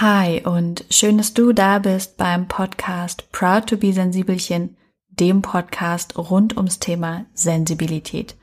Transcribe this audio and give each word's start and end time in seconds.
Hi 0.00 0.40
und 0.46 0.86
schön, 0.88 1.18
dass 1.18 1.34
du 1.34 1.52
da 1.52 1.78
bist 1.78 2.16
beim 2.16 2.48
Podcast 2.48 3.30
Proud 3.32 3.66
to 3.66 3.76
be 3.76 3.92
Sensibelchen, 3.92 4.78
dem 5.10 5.42
Podcast 5.42 6.16
rund 6.16 6.56
ums 6.56 6.78
Thema 6.78 7.26
Sensibilität. 7.34 8.34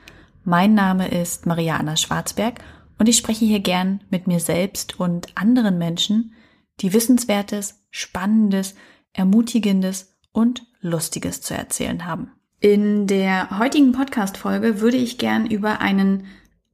Mein 0.44 0.74
Name 0.74 1.08
ist 1.08 1.46
Maria 1.46 1.76
Anna 1.76 1.96
Schwarzberg 1.96 2.60
und 3.00 3.08
ich 3.08 3.16
spreche 3.16 3.44
hier 3.44 3.58
gern 3.58 4.04
mit 4.08 4.28
mir 4.28 4.38
selbst 4.38 5.00
und 5.00 5.36
anderen 5.36 5.78
Menschen, 5.78 6.32
die 6.78 6.92
Wissenswertes, 6.92 7.82
Spannendes, 7.90 8.76
Ermutigendes 9.12 10.16
und 10.30 10.64
Lustiges 10.80 11.40
zu 11.40 11.54
erzählen 11.54 12.06
haben. 12.06 12.30
In 12.60 13.08
der 13.08 13.58
heutigen 13.58 13.90
Podcast-Folge 13.90 14.80
würde 14.80 14.98
ich 14.98 15.18
gern 15.18 15.44
über 15.44 15.80
einen 15.80 16.26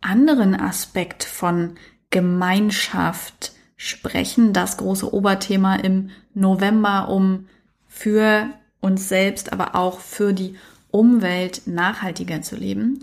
anderen 0.03 0.55
Aspekt 0.55 1.25
von 1.25 1.77
Gemeinschaft 2.11 3.54
sprechen, 3.85 4.55
das 4.55 4.79
große 4.79 5.13
Oberthema 5.13 5.77
im 5.77 6.09
November, 6.33 7.11
um 7.11 7.49
für 7.87 8.49
uns 8.81 9.09
selbst, 9.11 9.53
aber 9.53 9.75
auch 9.75 10.01
für 10.01 10.33
die 10.33 10.57
Umwelt 10.91 11.67
nachhaltiger 11.67 12.41
zu 12.41 12.57
leben. 12.57 13.01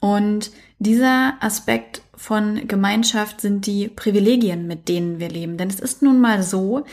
Und 0.00 0.50
dieser 0.78 1.34
Aspekt 1.40 2.02
von 2.16 2.66
Gemeinschaft 2.66 3.42
sind 3.42 3.66
die 3.66 3.88
Privilegien, 3.88 4.66
mit 4.66 4.88
denen 4.88 5.18
wir 5.18 5.28
leben. 5.28 5.58
Denn 5.58 5.68
es 5.68 5.80
ist 5.80 6.02
nun 6.02 6.20
mal 6.20 6.42
so, 6.42 6.86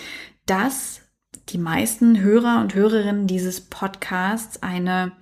dass 0.46 1.02
die 1.50 1.58
meisten 1.58 2.20
Hörer 2.20 2.60
und 2.60 2.74
Hörerinnen 2.76 3.26
dieses 3.26 3.62
Podcasts 3.62 4.62
eine 4.62 5.14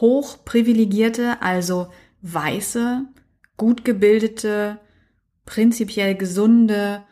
hochprivilegierte, 0.00 1.40
also 1.42 1.88
weiße, 2.22 3.04
gut 3.56 3.84
gebildete, 3.84 4.78
prinzipiell 5.46 6.16
gesunde, 6.16 7.04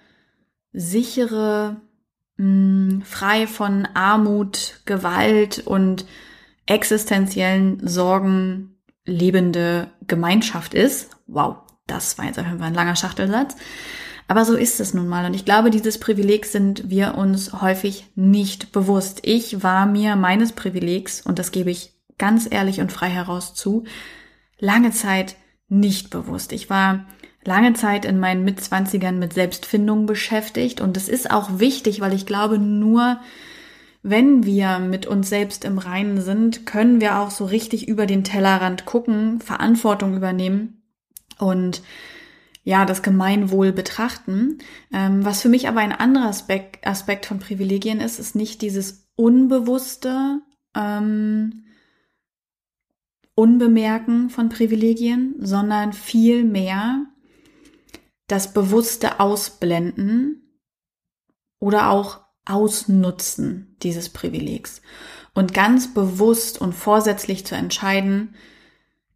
sichere, 0.73 1.81
mh, 2.37 2.45
mm, 2.45 3.03
frei 3.03 3.47
von 3.47 3.87
Armut, 3.95 4.81
Gewalt 4.85 5.63
und 5.67 6.05
existenziellen 6.67 7.87
Sorgen 7.87 8.77
lebende 9.05 9.91
Gemeinschaft 10.07 10.75
ist. 10.75 11.11
Wow, 11.27 11.57
das 11.87 12.19
war 12.19 12.27
jetzt 12.27 12.39
auf 12.39 12.47
jeden 12.47 12.59
Fall 12.59 12.69
ein 12.69 12.75
langer 12.75 12.97
Schachtelsatz. 12.97 13.57
Aber 14.29 14.45
so 14.45 14.55
ist 14.55 14.79
es 14.79 14.95
nun 14.95 15.09
mal. 15.09 15.27
Und 15.27 15.35
ich 15.35 15.45
glaube, 15.45 15.71
dieses 15.71 15.99
Privileg 15.99 16.47
sind 16.47 16.89
wir 16.89 17.17
uns 17.17 17.61
häufig 17.61 18.07
nicht 18.15 18.71
bewusst. 18.71 19.21
Ich 19.25 19.65
war 19.65 19.87
mir 19.87 20.15
meines 20.15 20.53
Privilegs, 20.53 21.21
und 21.21 21.41
das 21.41 21.51
gebe 21.51 21.71
ich 21.71 21.95
ganz 22.17 22.47
ehrlich 22.49 22.81
und 22.81 22.93
frei 22.93 23.09
heraus 23.09 23.55
zu, 23.55 23.85
lange 24.61 24.93
Zeit 24.93 25.35
nicht 25.69 26.11
bewusst. 26.11 26.53
Ich 26.53 26.71
war 26.71 27.07
lange 27.45 27.73
Zeit 27.73 28.05
in 28.05 28.19
meinen 28.19 28.45
Mitzwanzigern 28.45 29.19
mit 29.19 29.33
Selbstfindung 29.33 30.07
beschäftigt 30.07 30.81
und 30.81 30.97
es 30.97 31.09
ist 31.09 31.31
auch 31.31 31.59
wichtig, 31.59 32.01
weil 32.01 32.13
ich 32.13 32.27
glaube, 32.27 32.59
nur 32.59 33.21
wenn 34.03 34.45
wir 34.45 34.79
mit 34.79 35.07
uns 35.07 35.29
selbst 35.29 35.65
im 35.65 35.79
Reinen 35.79 36.21
sind, 36.21 36.65
können 36.65 37.01
wir 37.01 37.19
auch 37.19 37.31
so 37.31 37.45
richtig 37.45 37.89
über 37.89 38.07
den 38.07 38.25
Tellerrand 38.25 38.87
gucken, 38.87 39.41
Verantwortung 39.41 40.17
übernehmen 40.17 40.83
und 41.39 41.83
ja, 42.63 42.85
das 42.85 43.03
Gemeinwohl 43.03 43.73
betrachten. 43.73 44.59
Ähm, 44.93 45.25
was 45.25 45.41
für 45.41 45.49
mich 45.49 45.67
aber 45.69 45.81
ein 45.81 45.93
anderer 45.93 46.29
Aspekt, 46.29 46.87
Aspekt 46.87 47.27
von 47.27 47.39
Privilegien 47.39 48.01
ist, 48.01 48.19
ist 48.19 48.35
nicht 48.35 48.63
dieses 48.63 49.09
unbewusste 49.17 50.41
ähm, 50.75 51.65
Unbemerken 53.35 54.29
von 54.29 54.51
Privilegien, 54.51 55.35
sondern 55.39 55.95
vielmehr 55.95 57.07
das 58.31 58.53
bewusste 58.53 59.21
Ausblenden 59.21 60.59
oder 61.59 61.91
auch 61.91 62.21
Ausnutzen 62.45 63.77
dieses 63.83 64.09
Privilegs 64.09 64.83
und 65.35 65.55
ganz 65.55 65.93
bewusst 65.95 66.61
und 66.61 66.75
vorsätzlich 66.75 67.47
zu 67.47 67.55
entscheiden, 67.55 68.35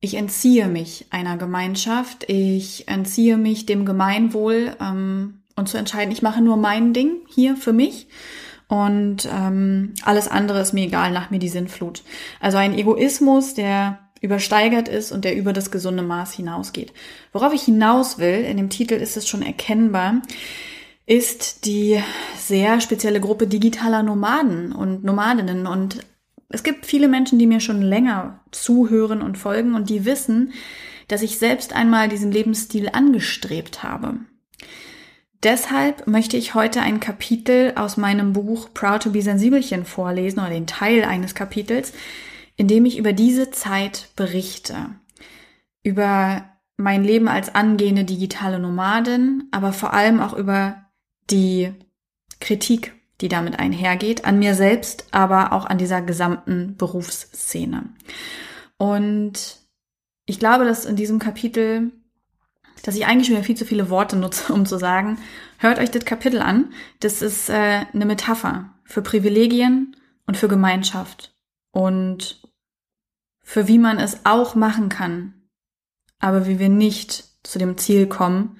ich 0.01 0.15
entziehe 0.15 0.69
mich 0.69 1.07
einer 1.11 1.39
Gemeinschaft, 1.39 2.29
ich 2.29 2.89
entziehe 2.89 3.39
mich 3.39 3.65
dem 3.65 3.87
Gemeinwohl 3.87 4.77
ähm, 4.81 5.43
und 5.57 5.69
zu 5.69 5.79
entscheiden, 5.79 6.13
ich 6.13 6.21
mache 6.21 6.43
nur 6.43 6.57
mein 6.57 6.93
Ding 6.93 7.21
hier 7.29 7.57
für 7.57 7.73
mich 7.73 8.09
und 8.69 9.29
ähm, 9.33 9.95
alles 10.05 10.29
andere 10.29 10.61
ist 10.61 10.73
mir 10.73 10.85
egal, 10.85 11.13
nach 11.13 11.31
mir 11.31 11.39
die 11.39 11.49
Sinnflut. 11.49 12.03
Also 12.41 12.59
ein 12.59 12.77
Egoismus, 12.77 13.55
der 13.55 14.04
übersteigert 14.25 14.89
ist 14.89 15.13
und 15.13 15.25
der 15.25 15.37
über 15.37 15.53
das 15.53 15.71
gesunde 15.71 16.03
Maß 16.03 16.33
hinausgeht. 16.33 16.93
Worauf 17.33 17.53
ich 17.53 17.63
hinaus 17.63 18.19
will, 18.19 18.45
in 18.45 18.57
dem 18.57 18.71
Titel 18.71 18.95
ist 18.95 19.17
es 19.17 19.29
schon 19.29 19.43
erkennbar, 19.43 20.23
ist 21.07 21.67
die 21.67 22.01
sehr 22.37 22.81
spezielle 22.81 23.21
Gruppe 23.21 23.47
digitaler 23.47 24.03
Nomaden 24.03 24.73
und 24.73 25.05
Nomadinnen. 25.05 25.67
Und 25.67 25.99
es 26.49 26.63
gibt 26.63 26.87
viele 26.87 27.09
Menschen, 27.09 27.39
die 27.39 27.47
mir 27.47 27.61
schon 27.61 27.83
länger 27.83 28.41
zuhören 28.51 29.21
und 29.21 29.37
folgen 29.37 29.75
und 29.75 29.91
die 29.91 30.07
wissen, 30.07 30.53
dass 31.09 31.23
ich 31.23 31.39
selbst 31.39 31.75
einmal 31.75 32.09
diesen 32.09 32.33
Lebensstil 32.33 32.89
angestrebt 32.91 33.83
habe. 33.83 34.15
Deshalb 35.43 36.07
möchte 36.07 36.39
ich 36.39 36.55
heute 36.55 36.81
ein 36.81 37.01
Kapitel 37.01 37.75
aus 37.77 37.99
meinem 37.99 38.33
Buch 38.33 38.71
Proud 38.73 39.03
to 39.03 39.11
be 39.11 39.21
Sensibelchen 39.21 39.85
vorlesen 39.85 40.39
oder 40.39 40.49
den 40.49 40.67
Teil 40.67 41.05
eines 41.05 41.35
Kapitels, 41.35 41.93
indem 42.57 42.87
ich 42.87 42.99
über 42.99 43.13
diese 43.13 43.51
Zeit 43.51 44.11
berichte. 44.17 44.91
Über 45.83 46.45
mein 46.77 47.05
Leben 47.05 47.29
als 47.29 47.55
angehende 47.55 48.05
digitale 48.05 48.59
Nomadin, 48.59 49.45
aber 49.51 49.73
vor 49.73 49.93
allem 49.93 50.21
auch 50.21 50.35
über 50.35 50.87
die 51.31 51.73
Kritik, 52.41 52.95
die 53.21 53.29
damit 53.29 53.59
einhergeht, 53.59 54.25
an 54.25 54.39
mir 54.39 54.55
selbst, 54.55 55.07
aber 55.13 55.53
auch 55.53 55.67
an 55.67 55.79
dieser 55.79 56.03
gesamten 56.03 56.77
Berufsszene. 56.77 57.91
Und 58.77 59.59
ich 60.27 60.39
glaube, 60.39 60.65
dass 60.65 60.85
in 60.85 60.97
diesem 60.97 61.19
Kapitel, 61.19 61.93
dass 62.83 62.97
ich 62.97 63.07
eigentlich 63.07 63.27
schon 63.27 63.37
wieder 63.37 63.45
viel 63.45 63.57
zu 63.57 63.67
viele 63.67 63.89
Worte 63.89 64.17
nutze, 64.17 64.53
um 64.53 64.67
zu 64.67 64.79
sagen, 64.79 65.19
hört 65.59 65.79
euch 65.79 65.91
das 65.91 66.05
Kapitel 66.05 66.41
an. 66.41 66.73
Das 67.01 67.23
ist 67.23 67.49
äh, 67.49 67.87
eine 67.93 68.07
Metapher 68.07 68.71
für 68.85 69.03
Privilegien 69.03 69.97
und 70.27 70.37
für 70.37 70.49
Gemeinschaft. 70.49 71.35
Und 71.71 72.44
für 73.45 73.69
wie 73.69 73.79
man 73.79 73.99
es 73.99 74.25
auch 74.25 74.57
machen 74.57 74.89
kann, 74.89 75.35
aber 76.19 76.47
wie 76.47 76.59
wir 76.59 76.71
nicht 76.71 77.25
zu 77.45 77.59
dem 77.59 77.77
Ziel 77.77 78.09
kommen, 78.09 78.59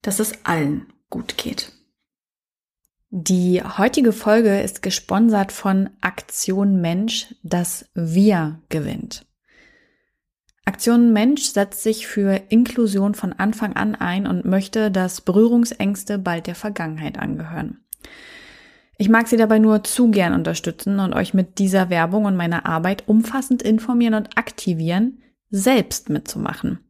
dass 0.00 0.20
es 0.20 0.44
allen 0.44 0.92
gut 1.10 1.36
geht. 1.36 1.72
Die 3.10 3.60
heutige 3.62 4.12
Folge 4.12 4.60
ist 4.60 4.82
gesponsert 4.82 5.50
von 5.50 5.90
Aktion 6.00 6.80
Mensch, 6.80 7.34
das 7.42 7.90
Wir 7.92 8.62
gewinnt. 8.68 9.26
Aktion 10.64 11.12
Mensch 11.12 11.42
setzt 11.46 11.82
sich 11.82 12.06
für 12.06 12.40
Inklusion 12.48 13.16
von 13.16 13.32
Anfang 13.32 13.72
an 13.72 13.96
ein 13.96 14.28
und 14.28 14.44
möchte, 14.44 14.92
dass 14.92 15.20
Berührungsängste 15.20 16.20
bald 16.20 16.46
der 16.46 16.54
Vergangenheit 16.54 17.18
angehören. 17.18 17.84
Ich 19.00 19.08
mag 19.08 19.28
Sie 19.28 19.38
dabei 19.38 19.58
nur 19.58 19.82
zu 19.82 20.10
gern 20.10 20.34
unterstützen 20.34 20.98
und 20.98 21.14
euch 21.14 21.32
mit 21.32 21.58
dieser 21.58 21.88
Werbung 21.88 22.26
und 22.26 22.36
meiner 22.36 22.66
Arbeit 22.66 23.04
umfassend 23.06 23.62
informieren 23.62 24.12
und 24.12 24.36
aktivieren, 24.36 25.22
selbst 25.48 26.10
mitzumachen. 26.10 26.80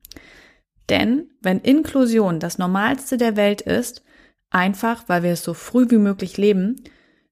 Denn 0.88 1.31
wenn 1.41 1.60
Inklusion 1.60 2.41
das 2.41 2.59
Normalste 2.59 3.16
der 3.16 3.37
Welt 3.37 3.60
ist, 3.60 4.03
einfach 4.50 5.04
weil 5.06 5.22
wir 5.22 5.31
es 5.31 5.44
so 5.44 5.54
früh 5.54 5.88
wie 5.88 5.98
möglich 5.98 6.37
leben, 6.37 6.82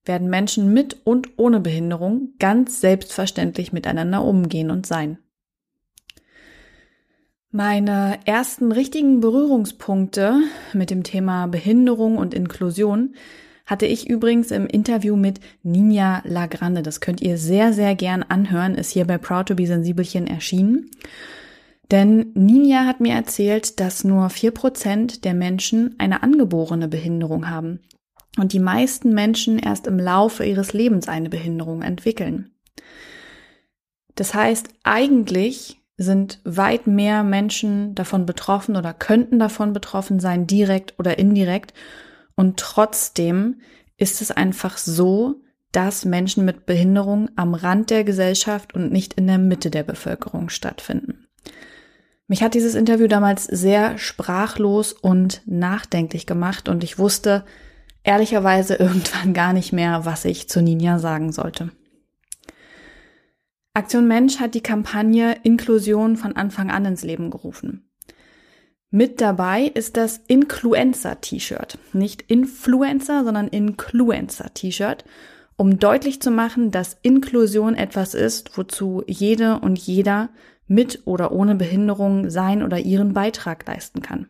werden 0.04 0.30
Menschen 0.30 0.72
mit 0.72 0.96
und 1.02 1.30
ohne 1.38 1.58
Behinderung 1.58 2.34
ganz 2.38 2.80
selbstverständlich 2.80 3.72
miteinander 3.72 4.22
umgehen 4.22 4.70
und 4.70 4.86
sein. 4.86 5.18
Meine 7.50 8.20
ersten 8.26 8.70
richtigen 8.70 9.18
Berührungspunkte 9.18 10.38
mit 10.72 10.90
dem 10.90 11.02
Thema 11.02 11.48
Behinderung 11.48 12.16
und 12.16 12.32
Inklusion 12.32 13.16
hatte 13.68 13.86
ich 13.86 14.08
übrigens 14.08 14.50
im 14.50 14.66
Interview 14.66 15.14
mit 15.14 15.40
Ninja 15.62 16.22
Lagrande. 16.24 16.82
Das 16.82 17.00
könnt 17.00 17.20
ihr 17.20 17.36
sehr, 17.38 17.72
sehr 17.72 17.94
gern 17.94 18.24
anhören, 18.24 18.74
ist 18.74 18.90
hier 18.90 19.06
bei 19.06 19.18
Proud 19.18 19.48
to 19.48 19.54
be 19.54 19.66
Sensibelchen 19.66 20.26
erschienen. 20.26 20.90
Denn 21.90 22.32
Ninja 22.34 22.86
hat 22.86 23.00
mir 23.00 23.14
erzählt, 23.14 23.78
dass 23.78 24.04
nur 24.04 24.30
vier 24.30 24.50
Prozent 24.50 25.24
der 25.24 25.34
Menschen 25.34 25.94
eine 25.98 26.22
angeborene 26.22 26.88
Behinderung 26.88 27.48
haben 27.48 27.80
und 28.38 28.52
die 28.52 28.58
meisten 28.58 29.12
Menschen 29.12 29.58
erst 29.58 29.86
im 29.86 29.98
Laufe 29.98 30.44
ihres 30.44 30.72
Lebens 30.72 31.08
eine 31.08 31.28
Behinderung 31.28 31.82
entwickeln. 31.82 32.50
Das 34.14 34.34
heißt, 34.34 34.68
eigentlich 34.82 35.80
sind 35.98 36.40
weit 36.44 36.86
mehr 36.86 37.22
Menschen 37.22 37.94
davon 37.94 38.24
betroffen 38.24 38.76
oder 38.76 38.94
könnten 38.94 39.38
davon 39.38 39.72
betroffen 39.72 40.20
sein, 40.20 40.46
direkt 40.46 40.98
oder 40.98 41.18
indirekt. 41.18 41.74
Und 42.38 42.56
trotzdem 42.56 43.62
ist 43.96 44.22
es 44.22 44.30
einfach 44.30 44.78
so, 44.78 45.42
dass 45.72 46.04
Menschen 46.04 46.44
mit 46.44 46.66
Behinderung 46.66 47.30
am 47.34 47.54
Rand 47.54 47.90
der 47.90 48.04
Gesellschaft 48.04 48.74
und 48.74 48.92
nicht 48.92 49.14
in 49.14 49.26
der 49.26 49.38
Mitte 49.38 49.72
der 49.72 49.82
Bevölkerung 49.82 50.48
stattfinden. 50.48 51.26
Mich 52.28 52.44
hat 52.44 52.54
dieses 52.54 52.76
Interview 52.76 53.08
damals 53.08 53.42
sehr 53.42 53.98
sprachlos 53.98 54.92
und 54.92 55.42
nachdenklich 55.46 56.26
gemacht 56.26 56.68
und 56.68 56.84
ich 56.84 56.96
wusste, 56.96 57.44
ehrlicherweise 58.04 58.74
irgendwann 58.78 59.34
gar 59.34 59.52
nicht 59.52 59.72
mehr, 59.72 60.04
was 60.04 60.24
ich 60.24 60.48
zu 60.48 60.62
Ninja 60.62 61.00
sagen 61.00 61.32
sollte. 61.32 61.72
Aktion 63.74 64.06
Mensch 64.06 64.38
hat 64.38 64.54
die 64.54 64.62
Kampagne 64.62 65.36
Inklusion 65.42 66.16
von 66.16 66.36
Anfang 66.36 66.70
an 66.70 66.84
ins 66.84 67.02
Leben 67.02 67.30
gerufen. 67.30 67.87
Mit 68.90 69.20
dabei 69.20 69.64
ist 69.64 69.98
das 69.98 70.18
Influencer-T-Shirt. 70.28 71.78
Nicht 71.92 72.22
Influencer, 72.22 73.22
sondern 73.22 73.48
Influencer-T-Shirt, 73.48 75.04
um 75.56 75.78
deutlich 75.78 76.22
zu 76.22 76.30
machen, 76.30 76.70
dass 76.70 76.96
Inklusion 77.02 77.74
etwas 77.74 78.14
ist, 78.14 78.56
wozu 78.56 79.02
jede 79.06 79.58
und 79.58 79.78
jeder 79.78 80.30
mit 80.66 81.02
oder 81.04 81.32
ohne 81.32 81.54
Behinderung 81.54 82.30
sein 82.30 82.62
oder 82.62 82.78
ihren 82.78 83.12
Beitrag 83.12 83.66
leisten 83.66 84.00
kann. 84.00 84.28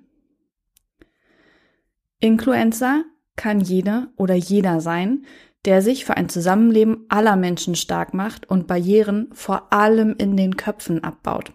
Influencer 2.18 3.04
kann 3.36 3.60
jede 3.60 4.08
oder 4.16 4.34
jeder 4.34 4.80
sein, 4.80 5.24
der 5.64 5.82
sich 5.82 6.04
für 6.04 6.16
ein 6.16 6.28
Zusammenleben 6.28 7.04
aller 7.08 7.36
Menschen 7.36 7.76
stark 7.76 8.12
macht 8.12 8.48
und 8.48 8.66
Barrieren 8.66 9.28
vor 9.32 9.72
allem 9.72 10.16
in 10.18 10.36
den 10.36 10.56
Köpfen 10.56 11.04
abbaut. 11.04 11.52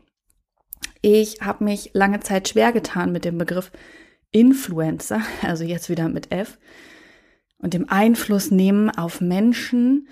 Ich 1.05 1.41
habe 1.41 1.65
mich 1.65 1.89
lange 1.91 2.21
Zeit 2.21 2.47
schwer 2.47 2.71
getan 2.71 3.11
mit 3.11 3.25
dem 3.25 3.37
Begriff 3.37 3.73
Influencer, 4.31 5.19
also 5.41 5.65
jetzt 5.65 5.89
wieder 5.89 6.07
mit 6.07 6.31
F, 6.31 6.57
und 7.57 7.73
dem 7.73 7.89
Einfluss 7.89 8.51
nehmen 8.51 8.89
auf 8.89 9.19
Menschen, 9.19 10.07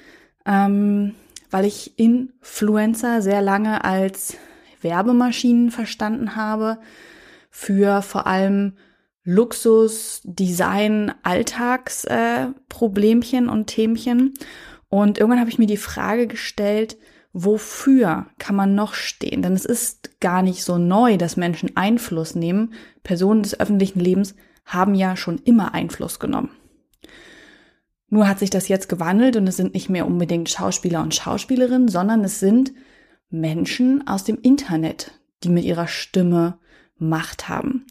ähm, 0.45 1.15
weil 1.49 1.63
ich 1.63 1.97
Influencer 1.97 3.21
sehr 3.21 3.41
lange 3.41 3.85
als 3.85 4.35
Werbemaschinen 4.81 5.71
verstanden 5.71 6.35
habe 6.35 6.77
für 7.49 8.01
vor 8.01 8.27
allem 8.27 8.73
Luxus, 9.23 10.19
Design, 10.25 11.13
Alltagsproblemchen 11.23 13.47
äh, 13.47 13.49
und 13.49 13.67
Themchen. 13.67 14.33
Und 14.89 15.19
irgendwann 15.19 15.39
habe 15.39 15.49
ich 15.49 15.59
mir 15.59 15.67
die 15.67 15.77
Frage 15.77 16.27
gestellt, 16.27 16.97
wofür 17.33 18.27
kann 18.39 18.55
man 18.55 18.75
noch 18.75 18.93
stehen? 18.93 19.41
Denn 19.41 19.53
es 19.53 19.65
ist 19.65 20.19
gar 20.19 20.41
nicht 20.41 20.63
so 20.63 20.77
neu, 20.77 21.17
dass 21.17 21.37
Menschen 21.37 21.75
Einfluss 21.75 22.35
nehmen. 22.35 22.73
Personen 23.03 23.43
des 23.43 23.59
öffentlichen 23.59 23.99
Lebens 23.99 24.35
haben 24.65 24.95
ja 24.95 25.15
schon 25.15 25.39
immer 25.39 25.73
Einfluss 25.73 26.19
genommen. 26.19 26.51
Nur 28.09 28.27
hat 28.27 28.39
sich 28.39 28.49
das 28.49 28.67
jetzt 28.67 28.89
gewandelt 28.89 29.37
und 29.37 29.47
es 29.47 29.55
sind 29.55 29.73
nicht 29.73 29.89
mehr 29.89 30.05
unbedingt 30.05 30.49
Schauspieler 30.49 31.01
und 31.01 31.15
Schauspielerinnen, 31.15 31.87
sondern 31.87 32.23
es 32.23 32.39
sind 32.39 32.73
Menschen 33.29 34.05
aus 34.05 34.25
dem 34.25 34.37
Internet, 34.41 35.11
die 35.43 35.49
mit 35.49 35.63
ihrer 35.63 35.87
Stimme 35.87 36.59
Macht 36.97 37.47
haben. 37.47 37.85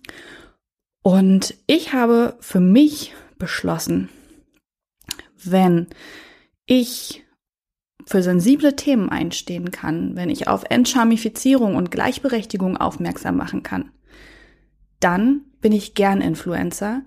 Und 1.03 1.55
ich 1.67 1.95
habe 1.95 2.37
für 2.41 2.61
mich 2.61 3.15
beschlossen, 3.39 4.11
wenn 5.43 5.89
ich 6.67 7.25
für 8.11 8.25
sensible 8.25 8.75
Themen 8.75 9.09
einstehen 9.09 9.71
kann, 9.71 10.17
wenn 10.17 10.31
ich 10.31 10.49
auf 10.49 10.65
Entcharmifizierung 10.69 11.77
und 11.77 11.93
Gleichberechtigung 11.93 12.77
aufmerksam 12.77 13.37
machen 13.37 13.63
kann, 13.63 13.93
dann 14.99 15.43
bin 15.61 15.71
ich 15.71 15.95
gern 15.95 16.21
Influencer 16.21 17.03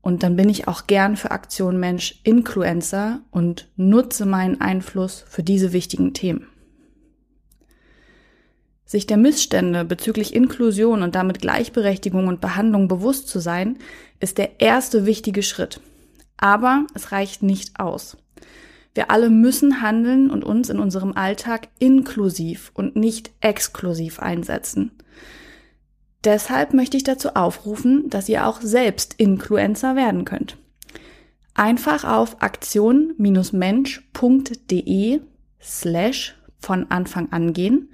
und 0.00 0.22
dann 0.22 0.36
bin 0.36 0.48
ich 0.48 0.68
auch 0.68 0.86
gern 0.86 1.16
für 1.16 1.32
Aktion 1.32 1.80
Mensch 1.80 2.20
Influencer 2.22 3.22
und 3.32 3.68
nutze 3.74 4.26
meinen 4.26 4.60
Einfluss 4.60 5.24
für 5.26 5.42
diese 5.42 5.72
wichtigen 5.72 6.14
Themen. 6.14 6.46
Sich 8.84 9.08
der 9.08 9.16
Missstände 9.16 9.84
bezüglich 9.84 10.36
Inklusion 10.36 11.02
und 11.02 11.16
damit 11.16 11.40
Gleichberechtigung 11.40 12.28
und 12.28 12.40
Behandlung 12.40 12.86
bewusst 12.86 13.26
zu 13.26 13.40
sein, 13.40 13.78
ist 14.20 14.38
der 14.38 14.60
erste 14.60 15.04
wichtige 15.04 15.42
Schritt. 15.42 15.80
Aber 16.36 16.86
es 16.94 17.10
reicht 17.10 17.42
nicht 17.42 17.80
aus. 17.80 18.16
Wir 18.94 19.10
alle 19.10 19.28
müssen 19.28 19.82
handeln 19.82 20.30
und 20.30 20.44
uns 20.44 20.70
in 20.70 20.78
unserem 20.78 21.16
Alltag 21.16 21.66
inklusiv 21.78 22.70
und 22.74 22.94
nicht 22.94 23.32
exklusiv 23.40 24.20
einsetzen. 24.20 24.92
Deshalb 26.22 26.72
möchte 26.72 26.96
ich 26.96 27.02
dazu 27.04 27.34
aufrufen, 27.34 28.08
dass 28.08 28.28
ihr 28.28 28.46
auch 28.46 28.60
selbst 28.60 29.14
Influencer 29.14 29.96
werden 29.96 30.24
könnt. 30.24 30.56
Einfach 31.54 32.04
auf 32.04 32.40
aktion-mensch.de 32.40 35.20
slash 35.60 36.36
von 36.58 36.90
Anfang 36.90 37.32
an 37.32 37.52
gehen 37.52 37.88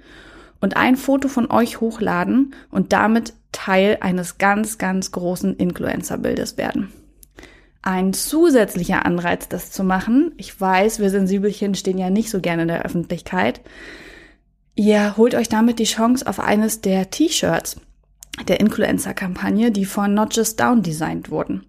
und 0.61 0.77
ein 0.77 0.95
Foto 0.95 1.27
von 1.27 1.51
euch 1.51 1.81
hochladen 1.81 2.53
und 2.69 2.93
damit 2.93 3.33
Teil 3.51 3.97
eines 3.99 4.37
ganz, 4.37 4.77
ganz 4.77 5.11
großen 5.11 5.57
Influencer-Bildes 5.57 6.57
werden. 6.57 6.93
Ein 7.83 8.13
zusätzlicher 8.13 9.05
Anreiz, 9.05 9.47
das 9.47 9.71
zu 9.71 9.83
machen, 9.83 10.33
ich 10.37 10.59
weiß, 10.59 10.99
wir 10.99 11.09
Sensibelchen 11.09 11.73
stehen 11.73 11.97
ja 11.97 12.11
nicht 12.11 12.29
so 12.29 12.39
gerne 12.39 12.63
in 12.63 12.67
der 12.67 12.85
Öffentlichkeit, 12.85 13.61
ihr 14.75 15.17
holt 15.17 15.33
euch 15.33 15.49
damit 15.49 15.79
die 15.79 15.85
Chance 15.85 16.27
auf 16.27 16.39
eines 16.39 16.81
der 16.81 17.09
T-Shirts 17.09 17.77
der 18.47 18.59
Influencer-Kampagne, 18.59 19.71
die 19.71 19.85
von 19.85 20.13
Not 20.13 20.35
Just 20.35 20.59
Down 20.59 20.83
designt 20.83 21.31
wurden. 21.31 21.65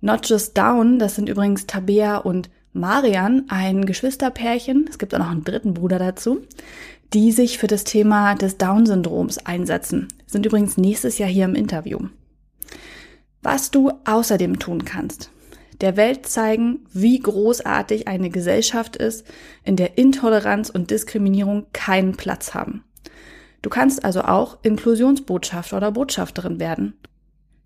Not 0.00 0.28
Just 0.28 0.56
Down, 0.56 1.00
das 1.00 1.16
sind 1.16 1.28
übrigens 1.28 1.66
Tabea 1.66 2.18
und 2.18 2.48
Marian, 2.72 3.46
ein 3.48 3.84
Geschwisterpärchen, 3.84 4.86
es 4.88 4.98
gibt 4.98 5.14
auch 5.14 5.18
noch 5.18 5.30
einen 5.30 5.44
dritten 5.44 5.74
Bruder 5.74 5.98
dazu, 5.98 6.42
die 7.14 7.32
sich 7.32 7.58
für 7.58 7.66
das 7.66 7.84
Thema 7.84 8.34
des 8.34 8.58
Down-Syndroms 8.58 9.38
einsetzen. 9.38 10.08
Sind 10.26 10.46
übrigens 10.46 10.76
nächstes 10.76 11.18
Jahr 11.18 11.28
hier 11.28 11.46
im 11.46 11.54
Interview. 11.54 11.98
Was 13.48 13.70
du 13.70 13.92
außerdem 14.04 14.58
tun 14.58 14.84
kannst. 14.84 15.30
Der 15.80 15.96
Welt 15.96 16.26
zeigen, 16.26 16.80
wie 16.92 17.20
großartig 17.20 18.08
eine 18.08 18.28
Gesellschaft 18.28 18.96
ist, 18.96 19.24
in 19.62 19.76
der 19.76 19.98
Intoleranz 19.98 20.68
und 20.68 20.90
Diskriminierung 20.90 21.66
keinen 21.72 22.16
Platz 22.16 22.54
haben. 22.54 22.82
Du 23.62 23.70
kannst 23.70 24.04
also 24.04 24.22
auch 24.22 24.58
Inklusionsbotschafter 24.62 25.76
oder 25.76 25.92
Botschafterin 25.92 26.58
werden. 26.58 26.94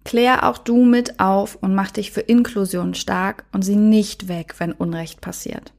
Klär 0.04 0.46
auch 0.46 0.58
du 0.58 0.84
mit 0.84 1.18
auf 1.18 1.56
und 1.62 1.74
mach 1.74 1.92
dich 1.92 2.10
für 2.10 2.20
Inklusion 2.20 2.92
stark 2.92 3.46
und 3.52 3.62
sieh 3.62 3.76
nicht 3.76 4.28
weg, 4.28 4.56
wenn 4.58 4.72
Unrecht 4.72 5.22
passiert. 5.22 5.72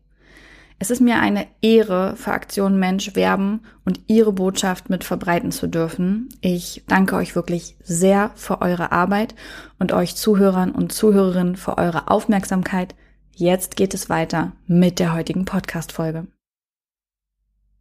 Es 0.81 0.89
ist 0.89 0.99
mir 0.99 1.19
eine 1.19 1.45
Ehre, 1.61 2.15
für 2.15 2.31
Aktion 2.31 2.79
Mensch 2.79 3.15
werben 3.15 3.59
und 3.85 3.99
Ihre 4.07 4.33
Botschaft 4.33 4.89
mit 4.89 5.03
verbreiten 5.03 5.51
zu 5.51 5.67
dürfen. 5.67 6.29
Ich 6.41 6.83
danke 6.87 7.17
euch 7.17 7.35
wirklich 7.35 7.75
sehr 7.83 8.31
für 8.33 8.63
eure 8.63 8.91
Arbeit 8.91 9.35
und 9.77 9.91
euch 9.93 10.15
Zuhörern 10.15 10.71
und 10.71 10.91
Zuhörerinnen 10.91 11.55
für 11.55 11.77
eure 11.77 12.07
Aufmerksamkeit. 12.07 12.95
Jetzt 13.35 13.75
geht 13.75 13.93
es 13.93 14.09
weiter 14.09 14.53
mit 14.65 14.97
der 14.97 15.13
heutigen 15.13 15.45
Podcast-Folge. 15.45 16.25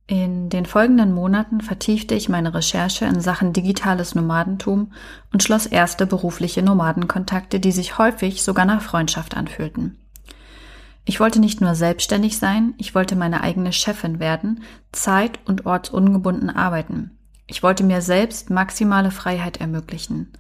In 0.07 0.51
den 0.51 0.67
folgenden 0.67 1.15
Monaten 1.15 1.63
vertiefte 1.63 2.15
ich 2.15 2.29
meine 2.29 2.53
Recherche 2.53 3.07
in 3.07 3.23
Sachen 3.23 3.55
digitales 3.55 4.15
Nomadentum 4.15 4.93
und 5.33 5.43
schloss 5.43 5.65
erste 5.65 6.05
berufliche 6.05 6.63
Nomadenkontakte, 6.63 7.61
die 7.61 7.73
sich 7.73 7.97
häufig 7.97 8.43
sogar 8.43 8.67
nach 8.67 8.83
Freundschaft 8.83 9.39
anfühlten. 9.39 10.00
Ich 11.05 11.19
wollte 11.21 11.41
nicht 11.41 11.61
nur 11.61 11.75
selbstständig 11.75 12.39
sein, 12.39 12.75
ich 12.77 12.95
wollte 12.95 13.17
meine 13.17 13.43
eigene 13.43 13.73
Chefin 13.73 14.21
werden, 14.21 14.63
zeit- 14.93 15.39
und 15.47 15.67
ortsungebunden 15.67 16.51
arbeiten. 16.51 17.19
Ich 17.47 17.63
wollte 17.63 17.83
mir 17.83 18.01
selbst 18.01 18.51
maximale 18.51 19.11
Freiheit 19.11 19.61
ermöglichen. 19.61 20.33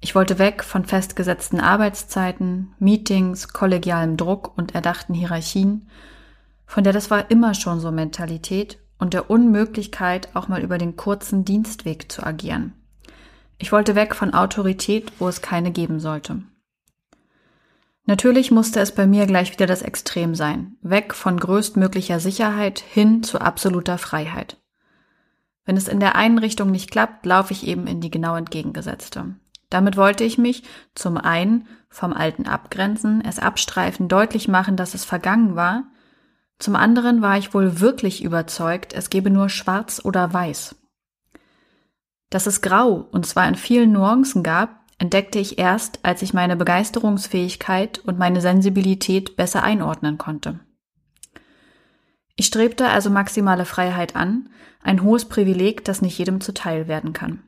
Ich 0.00 0.14
wollte 0.14 0.38
weg 0.38 0.62
von 0.62 0.84
festgesetzten 0.84 1.60
Arbeitszeiten, 1.60 2.74
Meetings, 2.78 3.48
kollegialem 3.48 4.16
Druck 4.16 4.56
und 4.58 4.74
erdachten 4.74 5.14
Hierarchien, 5.14 5.88
von 6.66 6.84
der 6.84 6.92
das 6.92 7.10
war 7.10 7.30
immer 7.30 7.54
schon 7.54 7.80
so 7.80 7.90
Mentalität 7.90 8.78
und 8.98 9.14
der 9.14 9.30
Unmöglichkeit, 9.30 10.28
auch 10.34 10.48
mal 10.48 10.62
über 10.62 10.78
den 10.78 10.96
kurzen 10.96 11.44
Dienstweg 11.44 12.10
zu 12.10 12.22
agieren. 12.24 12.72
Ich 13.58 13.72
wollte 13.72 13.94
weg 13.94 14.14
von 14.14 14.34
Autorität, 14.34 15.12
wo 15.18 15.28
es 15.28 15.40
keine 15.40 15.70
geben 15.70 16.00
sollte. 16.00 16.42
Natürlich 18.06 18.50
musste 18.50 18.80
es 18.80 18.94
bei 18.94 19.06
mir 19.06 19.26
gleich 19.26 19.52
wieder 19.52 19.66
das 19.66 19.82
Extrem 19.82 20.34
sein, 20.34 20.76
weg 20.80 21.12
von 21.12 21.38
größtmöglicher 21.38 22.20
Sicherheit 22.20 22.78
hin 22.78 23.22
zu 23.22 23.40
absoluter 23.40 23.98
Freiheit. 23.98 24.58
Wenn 25.64 25.76
es 25.76 25.88
in 25.88 25.98
der 25.98 26.14
einen 26.14 26.38
Richtung 26.38 26.70
nicht 26.70 26.90
klappt, 26.90 27.26
laufe 27.26 27.52
ich 27.52 27.66
eben 27.66 27.88
in 27.88 28.00
die 28.00 28.10
genau 28.10 28.36
entgegengesetzte. 28.36 29.34
Damit 29.70 29.96
wollte 29.96 30.22
ich 30.22 30.38
mich 30.38 30.62
zum 30.94 31.16
einen 31.16 31.66
vom 31.88 32.12
Alten 32.12 32.46
abgrenzen, 32.46 33.24
es 33.24 33.40
abstreifen, 33.40 34.06
deutlich 34.06 34.46
machen, 34.46 34.76
dass 34.76 34.94
es 34.94 35.04
vergangen 35.04 35.56
war, 35.56 35.84
zum 36.58 36.74
anderen 36.74 37.20
war 37.20 37.36
ich 37.36 37.52
wohl 37.52 37.80
wirklich 37.80 38.24
überzeugt, 38.24 38.94
es 38.94 39.10
gebe 39.10 39.30
nur 39.30 39.48
schwarz 39.48 40.00
oder 40.02 40.32
weiß. 40.32 40.76
Dass 42.30 42.46
es 42.46 42.62
grau, 42.62 43.06
und 43.12 43.26
zwar 43.26 43.46
in 43.46 43.54
vielen 43.54 43.92
Nuancen 43.92 44.42
gab, 44.42 44.85
entdeckte 44.98 45.38
ich 45.38 45.58
erst, 45.58 46.00
als 46.02 46.22
ich 46.22 46.32
meine 46.32 46.56
Begeisterungsfähigkeit 46.56 47.98
und 47.98 48.18
meine 48.18 48.40
Sensibilität 48.40 49.36
besser 49.36 49.62
einordnen 49.62 50.18
konnte. 50.18 50.60
Ich 52.36 52.46
strebte 52.46 52.88
also 52.88 53.10
maximale 53.10 53.64
Freiheit 53.64 54.14
an, 54.14 54.50
ein 54.82 55.02
hohes 55.02 55.24
Privileg, 55.24 55.84
das 55.84 56.02
nicht 56.02 56.18
jedem 56.18 56.40
zuteil 56.40 56.86
werden 56.86 57.12
kann. 57.12 57.42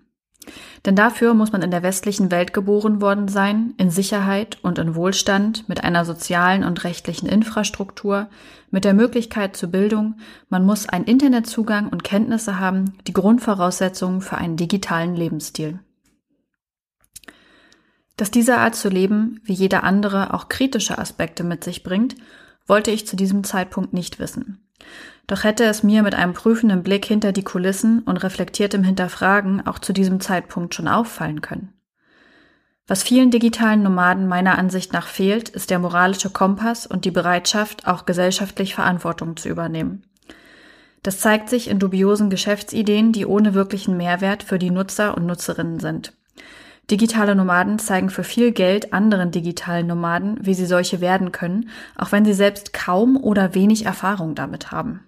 Denn 0.86 0.96
dafür 0.96 1.34
muss 1.34 1.52
man 1.52 1.62
in 1.62 1.70
der 1.70 1.82
westlichen 1.82 2.30
Welt 2.30 2.54
geboren 2.54 3.02
worden 3.02 3.28
sein, 3.28 3.74
in 3.76 3.90
Sicherheit 3.90 4.58
und 4.62 4.78
in 4.78 4.94
Wohlstand, 4.94 5.68
mit 5.68 5.84
einer 5.84 6.04
sozialen 6.04 6.64
und 6.64 6.84
rechtlichen 6.84 7.28
Infrastruktur, 7.28 8.28
mit 8.70 8.84
der 8.84 8.94
Möglichkeit 8.94 9.56
zur 9.56 9.70
Bildung, 9.70 10.16
man 10.48 10.64
muss 10.64 10.88
einen 10.88 11.04
Internetzugang 11.04 11.88
und 11.88 12.04
Kenntnisse 12.04 12.58
haben, 12.58 12.94
die 13.06 13.12
Grundvoraussetzungen 13.12 14.20
für 14.20 14.38
einen 14.38 14.56
digitalen 14.56 15.14
Lebensstil. 15.16 15.80
Dass 18.18 18.32
diese 18.32 18.58
Art 18.58 18.74
zu 18.74 18.88
leben, 18.88 19.40
wie 19.44 19.52
jeder 19.52 19.84
andere, 19.84 20.34
auch 20.34 20.48
kritische 20.48 20.98
Aspekte 20.98 21.44
mit 21.44 21.62
sich 21.62 21.84
bringt, 21.84 22.16
wollte 22.66 22.90
ich 22.90 23.06
zu 23.06 23.14
diesem 23.14 23.44
Zeitpunkt 23.44 23.92
nicht 23.92 24.18
wissen. 24.18 24.68
Doch 25.28 25.44
hätte 25.44 25.64
es 25.64 25.84
mir 25.84 26.02
mit 26.02 26.16
einem 26.16 26.34
prüfenden 26.34 26.82
Blick 26.82 27.04
hinter 27.04 27.30
die 27.30 27.44
Kulissen 27.44 28.00
und 28.00 28.16
reflektiertem 28.16 28.82
Hinterfragen 28.82 29.64
auch 29.64 29.78
zu 29.78 29.92
diesem 29.92 30.20
Zeitpunkt 30.20 30.74
schon 30.74 30.88
auffallen 30.88 31.42
können. 31.42 31.72
Was 32.88 33.04
vielen 33.04 33.30
digitalen 33.30 33.84
Nomaden 33.84 34.26
meiner 34.26 34.58
Ansicht 34.58 34.92
nach 34.92 35.06
fehlt, 35.06 35.48
ist 35.50 35.70
der 35.70 35.78
moralische 35.78 36.30
Kompass 36.30 36.88
und 36.88 37.04
die 37.04 37.12
Bereitschaft, 37.12 37.86
auch 37.86 38.04
gesellschaftlich 38.04 38.74
Verantwortung 38.74 39.36
zu 39.36 39.48
übernehmen. 39.48 40.02
Das 41.04 41.20
zeigt 41.20 41.50
sich 41.50 41.68
in 41.68 41.78
dubiosen 41.78 42.30
Geschäftsideen, 42.30 43.12
die 43.12 43.26
ohne 43.26 43.54
wirklichen 43.54 43.96
Mehrwert 43.96 44.42
für 44.42 44.58
die 44.58 44.72
Nutzer 44.72 45.16
und 45.16 45.26
Nutzerinnen 45.26 45.78
sind. 45.78 46.14
Digitale 46.90 47.34
Nomaden 47.34 47.78
zeigen 47.78 48.08
für 48.08 48.24
viel 48.24 48.52
Geld 48.52 48.94
anderen 48.94 49.30
digitalen 49.30 49.86
Nomaden, 49.86 50.38
wie 50.40 50.54
sie 50.54 50.64
solche 50.64 51.00
werden 51.00 51.32
können, 51.32 51.68
auch 51.96 52.12
wenn 52.12 52.24
sie 52.24 52.32
selbst 52.32 52.72
kaum 52.72 53.16
oder 53.16 53.54
wenig 53.54 53.84
Erfahrung 53.84 54.34
damit 54.34 54.70
haben. 54.72 55.00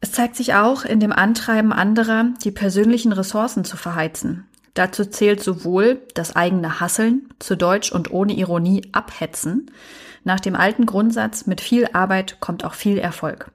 Es 0.00 0.12
zeigt 0.12 0.36
sich 0.36 0.54
auch 0.54 0.84
in 0.84 1.00
dem 1.00 1.12
Antreiben 1.12 1.72
anderer, 1.72 2.26
die 2.44 2.50
persönlichen 2.50 3.12
Ressourcen 3.12 3.64
zu 3.64 3.78
verheizen. 3.78 4.46
Dazu 4.74 5.06
zählt 5.06 5.42
sowohl 5.42 6.02
das 6.12 6.36
eigene 6.36 6.80
Hasseln, 6.80 7.30
zu 7.38 7.56
Deutsch 7.56 7.90
und 7.90 8.10
ohne 8.10 8.34
Ironie 8.34 8.82
abhetzen, 8.92 9.70
nach 10.24 10.40
dem 10.40 10.56
alten 10.56 10.84
Grundsatz, 10.84 11.46
mit 11.46 11.60
viel 11.60 11.88
Arbeit 11.92 12.40
kommt 12.40 12.64
auch 12.64 12.74
viel 12.74 12.98
Erfolg 12.98 13.52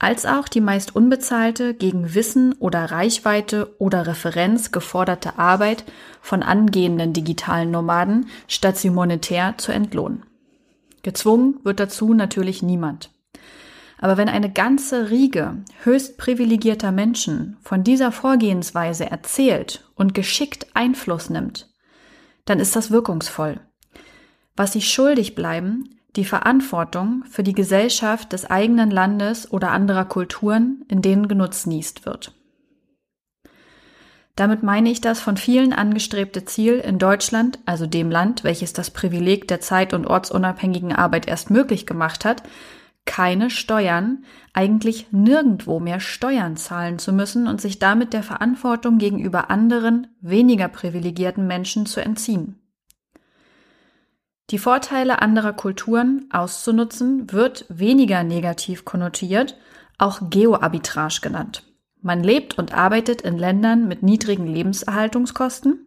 als 0.00 0.24
auch 0.24 0.48
die 0.48 0.62
meist 0.62 0.96
unbezahlte, 0.96 1.74
gegen 1.74 2.14
Wissen 2.14 2.54
oder 2.54 2.86
Reichweite 2.86 3.76
oder 3.78 4.06
Referenz 4.06 4.72
geforderte 4.72 5.38
Arbeit 5.38 5.84
von 6.22 6.42
angehenden 6.42 7.12
digitalen 7.12 7.70
Nomaden, 7.70 8.30
statt 8.48 8.78
sie 8.78 8.88
monetär 8.88 9.54
zu 9.58 9.72
entlohnen. 9.72 10.24
Gezwungen 11.02 11.60
wird 11.64 11.80
dazu 11.80 12.14
natürlich 12.14 12.62
niemand. 12.62 13.10
Aber 13.98 14.16
wenn 14.16 14.30
eine 14.30 14.50
ganze 14.50 15.10
Riege 15.10 15.62
höchst 15.84 16.16
privilegierter 16.16 16.92
Menschen 16.92 17.58
von 17.60 17.84
dieser 17.84 18.10
Vorgehensweise 18.10 19.10
erzählt 19.10 19.84
und 19.96 20.14
geschickt 20.14 20.66
Einfluss 20.72 21.28
nimmt, 21.28 21.68
dann 22.46 22.58
ist 22.58 22.74
das 22.74 22.90
wirkungsvoll. 22.90 23.60
Was 24.56 24.72
sie 24.72 24.80
schuldig 24.80 25.34
bleiben, 25.34 25.99
die 26.16 26.24
Verantwortung 26.24 27.24
für 27.30 27.42
die 27.42 27.52
Gesellschaft 27.52 28.32
des 28.32 28.50
eigenen 28.50 28.90
Landes 28.90 29.52
oder 29.52 29.70
anderer 29.70 30.04
Kulturen, 30.04 30.84
in 30.88 31.02
denen 31.02 31.28
genutznießt 31.28 32.06
wird. 32.06 32.32
Damit 34.36 34.62
meine 34.62 34.90
ich 34.90 35.00
das 35.00 35.20
von 35.20 35.36
vielen 35.36 35.72
angestrebte 35.72 36.44
Ziel, 36.44 36.74
in 36.74 36.98
Deutschland, 36.98 37.58
also 37.66 37.86
dem 37.86 38.10
Land, 38.10 38.42
welches 38.42 38.72
das 38.72 38.90
Privileg 38.90 39.48
der 39.48 39.60
zeit- 39.60 39.92
und 39.92 40.06
ortsunabhängigen 40.06 40.94
Arbeit 40.94 41.28
erst 41.28 41.50
möglich 41.50 41.84
gemacht 41.84 42.24
hat, 42.24 42.42
keine 43.04 43.50
Steuern, 43.50 44.24
eigentlich 44.52 45.08
nirgendwo 45.10 45.80
mehr 45.80 46.00
Steuern 46.00 46.56
zahlen 46.56 46.98
zu 46.98 47.12
müssen 47.12 47.48
und 47.48 47.60
sich 47.60 47.78
damit 47.78 48.12
der 48.12 48.22
Verantwortung 48.22 48.98
gegenüber 48.98 49.50
anderen, 49.50 50.06
weniger 50.20 50.68
privilegierten 50.68 51.46
Menschen 51.46 51.86
zu 51.86 52.00
entziehen. 52.00 52.59
Die 54.50 54.58
Vorteile 54.58 55.22
anderer 55.22 55.52
Kulturen 55.52 56.26
auszunutzen 56.32 57.32
wird 57.32 57.66
weniger 57.68 58.24
negativ 58.24 58.84
konnotiert, 58.84 59.56
auch 59.96 60.22
Geoarbitrage 60.28 61.20
genannt. 61.20 61.62
Man 62.02 62.24
lebt 62.24 62.58
und 62.58 62.74
arbeitet 62.74 63.20
in 63.22 63.38
Ländern 63.38 63.86
mit 63.86 64.02
niedrigen 64.02 64.46
Lebenserhaltungskosten, 64.46 65.86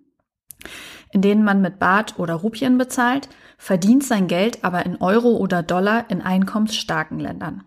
in 1.11 1.21
denen 1.21 1.43
man 1.43 1.61
mit 1.61 1.77
Baht 1.77 2.17
oder 2.19 2.35
Rupien 2.35 2.77
bezahlt, 2.77 3.27
verdient 3.57 4.03
sein 4.05 4.27
Geld 4.27 4.63
aber 4.63 4.85
in 4.85 5.01
Euro 5.01 5.35
oder 5.35 5.61
Dollar 5.61 6.09
in 6.09 6.21
einkommensstarken 6.21 7.19
Ländern. 7.19 7.65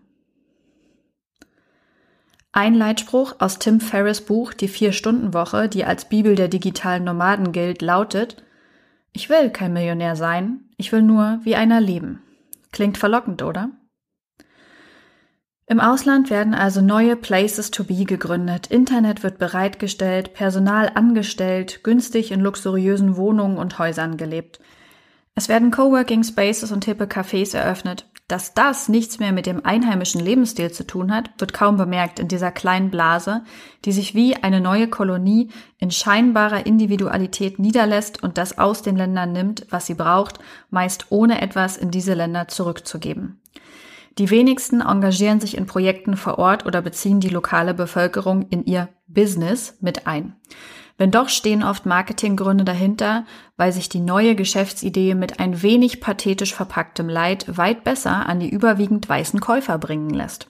Ein 2.51 2.73
Leitspruch 2.73 3.35
aus 3.37 3.59
Tim 3.59 3.81
Ferriss 3.81 4.21
Buch 4.21 4.53
Die 4.53 4.67
Vier-Stunden-Woche, 4.67 5.69
die 5.69 5.85
als 5.85 6.09
Bibel 6.09 6.33
der 6.33 6.47
digitalen 6.47 7.03
Nomaden 7.03 7.51
gilt, 7.51 7.83
lautet, 7.83 8.43
ich 9.11 9.29
will 9.29 9.51
kein 9.51 9.73
Millionär 9.73 10.15
sein, 10.15 10.66
ich 10.77 10.91
will 10.91 11.01
nur 11.01 11.39
wie 11.43 11.55
einer 11.55 11.81
leben. 11.81 12.21
Klingt 12.71 12.97
verlockend, 12.97 13.41
oder? 13.41 13.71
Im 15.69 15.81
Ausland 15.81 16.29
werden 16.29 16.53
also 16.53 16.79
neue 16.79 17.17
Places 17.17 17.71
to 17.71 17.83
be 17.83 18.05
gegründet, 18.05 18.67
Internet 18.67 19.21
wird 19.21 19.37
bereitgestellt, 19.37 20.33
Personal 20.33 20.91
angestellt, 20.95 21.83
günstig 21.83 22.31
in 22.31 22.39
luxuriösen 22.39 23.17
Wohnungen 23.17 23.57
und 23.57 23.77
Häusern 23.77 24.15
gelebt. 24.15 24.61
Es 25.35 25.49
werden 25.49 25.71
Coworking 25.71 26.23
Spaces 26.23 26.71
und 26.71 26.85
hippe 26.85 27.03
Cafés 27.03 27.55
eröffnet. 27.55 28.09
Dass 28.27 28.53
das 28.53 28.89
nichts 28.89 29.19
mehr 29.19 29.31
mit 29.31 29.45
dem 29.45 29.65
einheimischen 29.65 30.19
Lebensstil 30.19 30.69
zu 30.69 30.85
tun 30.85 31.13
hat, 31.13 31.29
wird 31.37 31.53
kaum 31.53 31.77
bemerkt 31.77 32.19
in 32.19 32.27
dieser 32.27 32.51
kleinen 32.51 32.91
Blase, 32.91 33.45
die 33.85 33.93
sich 33.93 34.15
wie 34.15 34.35
eine 34.35 34.59
neue 34.59 34.89
Kolonie 34.89 35.49
in 35.77 35.91
scheinbarer 35.91 36.65
Individualität 36.65 37.57
niederlässt 37.57 38.21
und 38.21 38.37
das 38.37 38.57
aus 38.57 38.81
den 38.81 38.97
Ländern 38.97 39.31
nimmt, 39.31 39.65
was 39.69 39.85
sie 39.85 39.93
braucht, 39.93 40.39
meist 40.69 41.05
ohne 41.09 41.39
etwas 41.39 41.77
in 41.77 41.89
diese 41.89 42.15
Länder 42.15 42.49
zurückzugeben. 42.49 43.39
Die 44.17 44.29
wenigsten 44.29 44.81
engagieren 44.81 45.39
sich 45.39 45.55
in 45.55 45.65
Projekten 45.65 46.17
vor 46.17 46.37
Ort 46.37 46.65
oder 46.65 46.81
beziehen 46.81 47.21
die 47.21 47.29
lokale 47.29 47.73
Bevölkerung 47.73 48.47
in 48.49 48.65
ihr 48.65 48.89
Business 49.07 49.77
mit 49.79 50.05
ein. 50.05 50.35
Wenn 50.97 51.11
doch 51.11 51.29
stehen 51.29 51.63
oft 51.63 51.85
Marketinggründe 51.85 52.65
dahinter, 52.65 53.25
weil 53.55 53.71
sich 53.71 53.87
die 53.87 53.99
neue 53.99 54.35
Geschäftsidee 54.35 55.13
mit 55.13 55.39
ein 55.39 55.61
wenig 55.61 56.01
pathetisch 56.01 56.55
verpacktem 56.55 57.07
Leid 57.07 57.57
weit 57.57 57.83
besser 57.83 58.25
an 58.25 58.39
die 58.39 58.49
überwiegend 58.49 59.07
weißen 59.07 59.39
Käufer 59.39 59.77
bringen 59.77 60.09
lässt. 60.09 60.49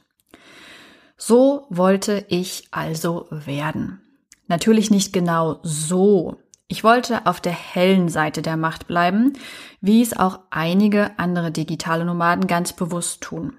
So 1.17 1.65
wollte 1.69 2.25
ich 2.29 2.67
also 2.71 3.27
werden. 3.29 4.01
Natürlich 4.47 4.89
nicht 4.89 5.11
genau 5.11 5.59
so. 5.63 6.37
Ich 6.69 6.83
wollte 6.83 7.25
auf 7.25 7.41
der 7.41 7.53
hellen 7.53 8.07
Seite 8.07 8.41
der 8.41 8.55
Macht 8.55 8.87
bleiben, 8.87 9.33
wie 9.81 10.01
es 10.01 10.17
auch 10.17 10.39
einige 10.49 11.17
andere 11.17 11.51
digitale 11.51 12.05
Nomaden 12.05 12.47
ganz 12.47 12.71
bewusst 12.71 13.21
tun. 13.21 13.57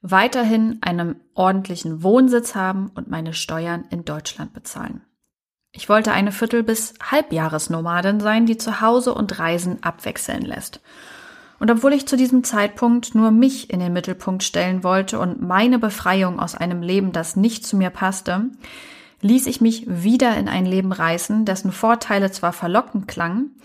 Weiterhin 0.00 0.78
einen 0.80 1.20
ordentlichen 1.34 2.02
Wohnsitz 2.02 2.54
haben 2.54 2.90
und 2.94 3.10
meine 3.10 3.34
Steuern 3.34 3.84
in 3.90 4.04
Deutschland 4.04 4.52
bezahlen. 4.52 5.02
Ich 5.72 5.88
wollte 5.88 6.12
eine 6.12 6.32
Viertel- 6.32 6.64
bis 6.64 6.94
Halbjahresnomadin 7.00 8.20
sein, 8.20 8.46
die 8.46 8.56
zu 8.56 8.80
Hause 8.80 9.14
und 9.14 9.38
Reisen 9.38 9.82
abwechseln 9.82 10.42
lässt. 10.42 10.80
Und 11.60 11.70
obwohl 11.70 11.92
ich 11.92 12.08
zu 12.08 12.16
diesem 12.16 12.42
Zeitpunkt 12.42 13.14
nur 13.14 13.30
mich 13.30 13.70
in 13.70 13.80
den 13.80 13.92
Mittelpunkt 13.92 14.42
stellen 14.42 14.82
wollte 14.82 15.18
und 15.18 15.42
meine 15.42 15.78
Befreiung 15.78 16.40
aus 16.40 16.54
einem 16.54 16.82
Leben, 16.82 17.12
das 17.12 17.36
nicht 17.36 17.66
zu 17.66 17.76
mir 17.76 17.90
passte, 17.90 18.46
ließ 19.20 19.46
ich 19.46 19.60
mich 19.60 19.84
wieder 19.86 20.36
in 20.36 20.48
ein 20.48 20.64
Leben 20.64 20.90
reißen, 20.90 21.44
dessen 21.44 21.70
Vorteile 21.70 22.30
zwar 22.30 22.54
verlockend 22.54 23.06
klangen, 23.06 23.60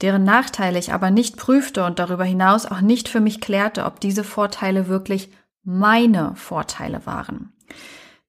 deren 0.00 0.24
Nachteile 0.24 0.78
ich 0.78 0.92
aber 0.92 1.10
nicht 1.10 1.36
prüfte 1.36 1.84
und 1.84 1.98
darüber 1.98 2.24
hinaus 2.24 2.66
auch 2.66 2.80
nicht 2.80 3.08
für 3.08 3.20
mich 3.20 3.40
klärte, 3.40 3.84
ob 3.84 4.00
diese 4.00 4.24
Vorteile 4.24 4.88
wirklich 4.88 5.30
meine 5.62 6.32
Vorteile 6.36 7.04
waren. 7.04 7.52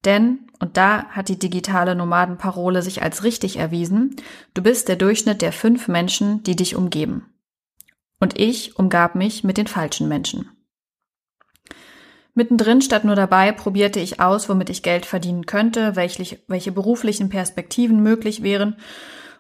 Denn, 0.06 0.48
und 0.60 0.78
da 0.78 1.06
hat 1.10 1.30
die 1.30 1.38
digitale 1.38 1.96
Nomadenparole 1.96 2.82
sich 2.82 3.02
als 3.04 3.24
richtig 3.24 3.58
erwiesen, 3.58 4.16
du 4.54 4.64
bist 4.64 4.88
der 4.88 4.96
Durchschnitt 4.96 5.42
der 5.42 5.52
fünf 5.52 5.88
Menschen, 5.88 6.44
die 6.44 6.56
dich 6.56 6.76
umgeben. 6.76 7.26
Und 8.20 8.40
ich 8.40 8.78
umgab 8.78 9.16
mich 9.16 9.44
mit 9.44 9.58
den 9.58 9.68
falschen 9.68 10.08
Menschen. 10.08 10.50
Mittendrin 12.34 12.82
statt 12.82 13.04
nur 13.04 13.16
dabei 13.16 13.52
probierte 13.52 14.00
ich 14.00 14.20
aus, 14.20 14.48
womit 14.48 14.70
ich 14.70 14.84
Geld 14.84 15.06
verdienen 15.06 15.46
könnte, 15.46 15.96
welche, 15.96 16.40
welche 16.48 16.72
beruflichen 16.72 17.30
Perspektiven 17.30 18.02
möglich 18.02 18.42
wären 18.42 18.78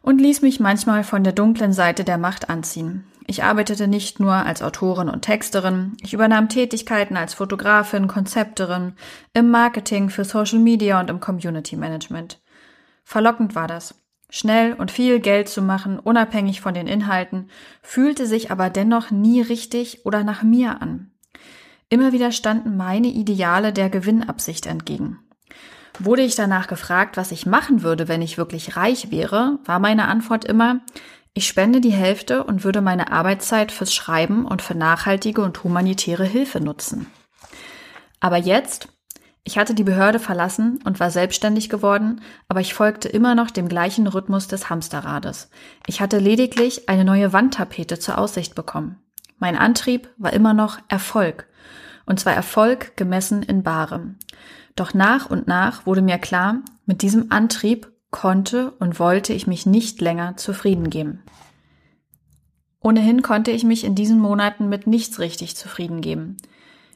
und 0.02 0.20
ließ 0.20 0.42
mich 0.42 0.60
manchmal 0.60 1.04
von 1.04 1.24
der 1.24 1.34
dunklen 1.34 1.74
Seite 1.74 2.04
der 2.04 2.18
Macht 2.18 2.50
anziehen. 2.50 3.06
Ich 3.28 3.44
arbeitete 3.44 3.88
nicht 3.88 4.20
nur 4.20 4.34
als 4.34 4.62
Autorin 4.62 5.10
und 5.10 5.22
Texterin, 5.22 5.96
ich 6.02 6.14
übernahm 6.14 6.50
Tätigkeiten 6.50 7.16
als 7.16 7.34
Fotografin, 7.34 8.08
Konzepterin, 8.08 8.94
im 9.34 9.52
Marketing 9.52 10.10
für 10.10 10.26
Social 10.26 10.60
Media 10.60 11.00
und 11.00 11.10
im 11.10 11.20
Community 11.20 11.76
Management. 11.76 12.40
Verlockend 13.04 13.56
war 13.56 13.68
das. 13.68 13.96
Schnell 14.30 14.74
und 14.74 14.92
viel 14.92 15.20
Geld 15.20 15.50
zu 15.50 15.62
machen, 15.62 16.00
unabhängig 16.00 16.62
von 16.62 16.74
den 16.74 16.88
Inhalten, 16.88 17.50
fühlte 17.82 18.26
sich 18.26 18.50
aber 18.50 18.70
dennoch 18.70 19.12
nie 19.12 19.42
richtig 19.42 20.06
oder 20.06 20.24
nach 20.24 20.42
mir 20.42 20.82
an. 20.82 21.12
Immer 21.90 22.14
wieder 22.14 22.32
standen 22.32 22.78
meine 22.78 23.08
Ideale 23.08 23.74
der 23.74 23.90
Gewinnabsicht 23.90 24.66
entgegen. 24.66 25.20
Wurde 26.00 26.22
ich 26.22 26.36
danach 26.36 26.68
gefragt, 26.68 27.18
was 27.18 27.34
ich 27.34 27.46
machen 27.46 27.84
würde, 27.84 28.08
wenn 28.08 28.22
ich 28.22 28.38
wirklich 28.38 28.78
reich 28.78 29.12
wäre, 29.12 29.60
war 29.66 29.80
meine 29.80 30.08
Antwort 30.08 30.46
immer, 30.46 30.80
ich 31.34 31.48
spende 31.48 31.80
die 31.80 31.92
Hälfte 31.92 32.44
und 32.44 32.64
würde 32.64 32.82
meine 32.82 33.12
Arbeitszeit 33.12 33.72
fürs 33.72 33.94
Schreiben 33.94 34.46
und 34.46 34.62
für 34.62 34.76
nachhaltige 34.76 35.42
und 35.42 35.64
humanitäre 35.64 36.26
Hilfe 36.26 36.60
nutzen. 36.60 37.08
Aber 38.20 38.38
jetzt, 38.38 38.90
ich 39.44 39.58
hatte 39.58 39.74
die 39.74 39.84
Behörde 39.84 40.20
verlassen 40.20 40.80
und 40.84 41.00
war 41.00 41.10
selbstständig 41.10 41.70
geworden, 41.70 42.22
aber 42.48 42.60
ich 42.60 42.74
folgte 42.74 43.08
immer 43.08 43.34
noch 43.34 43.50
dem 43.50 43.70
gleichen 43.70 44.08
Rhythmus 44.08 44.48
des 44.48 44.70
Hamsterrades. 44.70 45.50
Ich 45.88 46.02
hatte 46.02 46.20
lediglich 46.20 46.90
eine 46.90 47.06
neue 47.06 47.34
Wandtapete 47.34 47.98
zur 47.98 48.18
Aussicht 48.18 48.54
bekommen. 48.54 49.02
Mein 49.40 49.58
Antrieb 49.58 50.10
war 50.18 50.34
immer 50.34 50.54
noch 50.54 50.80
Erfolg. 50.90 51.48
Und 52.06 52.20
zwar 52.20 52.34
Erfolg 52.34 52.98
gemessen 52.98 53.42
in 53.42 53.64
Barem. 53.64 54.20
Doch 54.76 54.94
nach 54.94 55.30
und 55.30 55.48
nach 55.48 55.86
wurde 55.86 56.02
mir 56.02 56.18
klar, 56.18 56.58
mit 56.86 57.02
diesem 57.02 57.32
Antrieb 57.32 57.92
konnte 58.12 58.72
und 58.80 59.00
wollte 59.00 59.34
ich 59.34 59.48
mich 59.48 59.66
nicht 59.66 60.02
länger 60.02 60.38
zufrieden 60.38 60.90
geben. 60.90 61.24
Ohnehin 62.82 63.22
konnte 63.22 63.52
ich 63.52 63.64
mich 63.64 63.84
in 63.84 63.96
diesen 63.96 64.20
Monaten 64.20 64.70
mit 64.70 64.88
nichts 64.88 65.20
richtig 65.20 65.56
zufrieden 65.56 66.02
geben. 66.02 66.38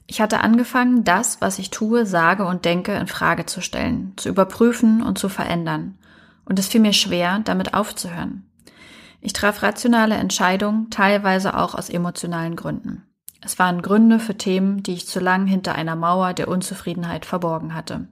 Ich 0.07 0.21
hatte 0.21 0.41
angefangen, 0.41 1.03
das, 1.03 1.41
was 1.41 1.57
ich 1.57 1.71
tue, 1.71 2.05
sage 2.05 2.45
und 2.45 2.65
denke, 2.65 2.93
in 2.93 3.07
Frage 3.07 3.45
zu 3.45 3.61
stellen, 3.61 4.13
zu 4.17 4.29
überprüfen 4.29 5.01
und 5.01 5.17
zu 5.17 5.29
verändern. 5.29 5.97
Und 6.45 6.59
es 6.59 6.67
fiel 6.67 6.81
mir 6.81 6.93
schwer, 6.93 7.39
damit 7.43 7.73
aufzuhören. 7.73 8.49
Ich 9.21 9.33
traf 9.33 9.63
rationale 9.63 10.15
Entscheidungen, 10.15 10.91
teilweise 10.91 11.57
auch 11.57 11.73
aus 11.73 11.89
emotionalen 11.89 12.55
Gründen. 12.55 13.03
Es 13.41 13.57
waren 13.57 13.81
Gründe 13.81 14.19
für 14.19 14.37
Themen, 14.37 14.83
die 14.83 14.93
ich 14.93 15.07
zu 15.07 15.19
lang 15.19 15.47
hinter 15.47 15.75
einer 15.75 15.95
Mauer 15.95 16.33
der 16.33 16.47
Unzufriedenheit 16.47 17.25
verborgen 17.25 17.73
hatte. 17.73 18.07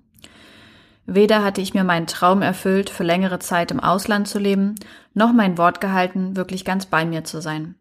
Weder 1.05 1.43
hatte 1.43 1.61
ich 1.61 1.73
mir 1.73 1.83
meinen 1.83 2.07
Traum 2.07 2.41
erfüllt, 2.41 2.89
für 2.89 3.03
längere 3.03 3.39
Zeit 3.39 3.71
im 3.71 3.79
Ausland 3.79 4.27
zu 4.27 4.39
leben, 4.39 4.75
noch 5.13 5.33
mein 5.33 5.57
Wort 5.57 5.81
gehalten, 5.81 6.35
wirklich 6.35 6.63
ganz 6.63 6.85
bei 6.85 7.05
mir 7.05 7.23
zu 7.23 7.41
sein. 7.41 7.75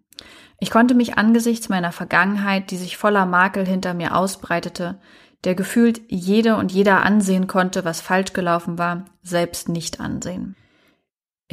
Ich 0.59 0.71
konnte 0.71 0.95
mich 0.95 1.19
angesichts 1.19 1.69
meiner 1.69 1.93
Vergangenheit, 1.93 2.71
die 2.71 2.77
sich 2.77 2.97
voller 2.97 3.27
Makel 3.27 3.67
hinter 3.67 3.95
mir 3.95 4.17
ausbreitete, 4.17 4.99
der 5.45 5.55
gefühlt 5.55 6.01
jede 6.09 6.57
und 6.57 6.73
jeder 6.73 7.03
ansehen 7.03 7.47
konnte, 7.47 7.85
was 7.85 8.01
falsch 8.01 8.33
gelaufen 8.33 8.79
war, 8.79 9.07
selbst 9.23 9.69
nicht 9.69 10.01
ansehen. 10.01 10.55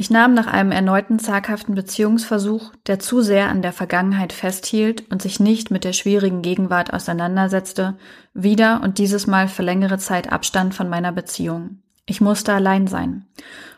Ich 0.00 0.08
nahm 0.08 0.32
nach 0.32 0.46
einem 0.46 0.72
erneuten 0.72 1.18
zaghaften 1.18 1.74
Beziehungsversuch, 1.74 2.72
der 2.86 3.00
zu 3.00 3.20
sehr 3.20 3.50
an 3.50 3.60
der 3.60 3.74
Vergangenheit 3.74 4.32
festhielt 4.32 5.04
und 5.12 5.20
sich 5.20 5.40
nicht 5.40 5.70
mit 5.70 5.84
der 5.84 5.92
schwierigen 5.92 6.40
Gegenwart 6.40 6.90
auseinandersetzte, 6.94 7.98
wieder 8.32 8.80
und 8.82 8.96
dieses 8.96 9.26
Mal 9.26 9.46
für 9.46 9.62
längere 9.62 9.98
Zeit 9.98 10.32
Abstand 10.32 10.74
von 10.74 10.88
meiner 10.88 11.12
Beziehung. 11.12 11.82
Ich 12.06 12.22
musste 12.22 12.54
allein 12.54 12.86
sein. 12.86 13.26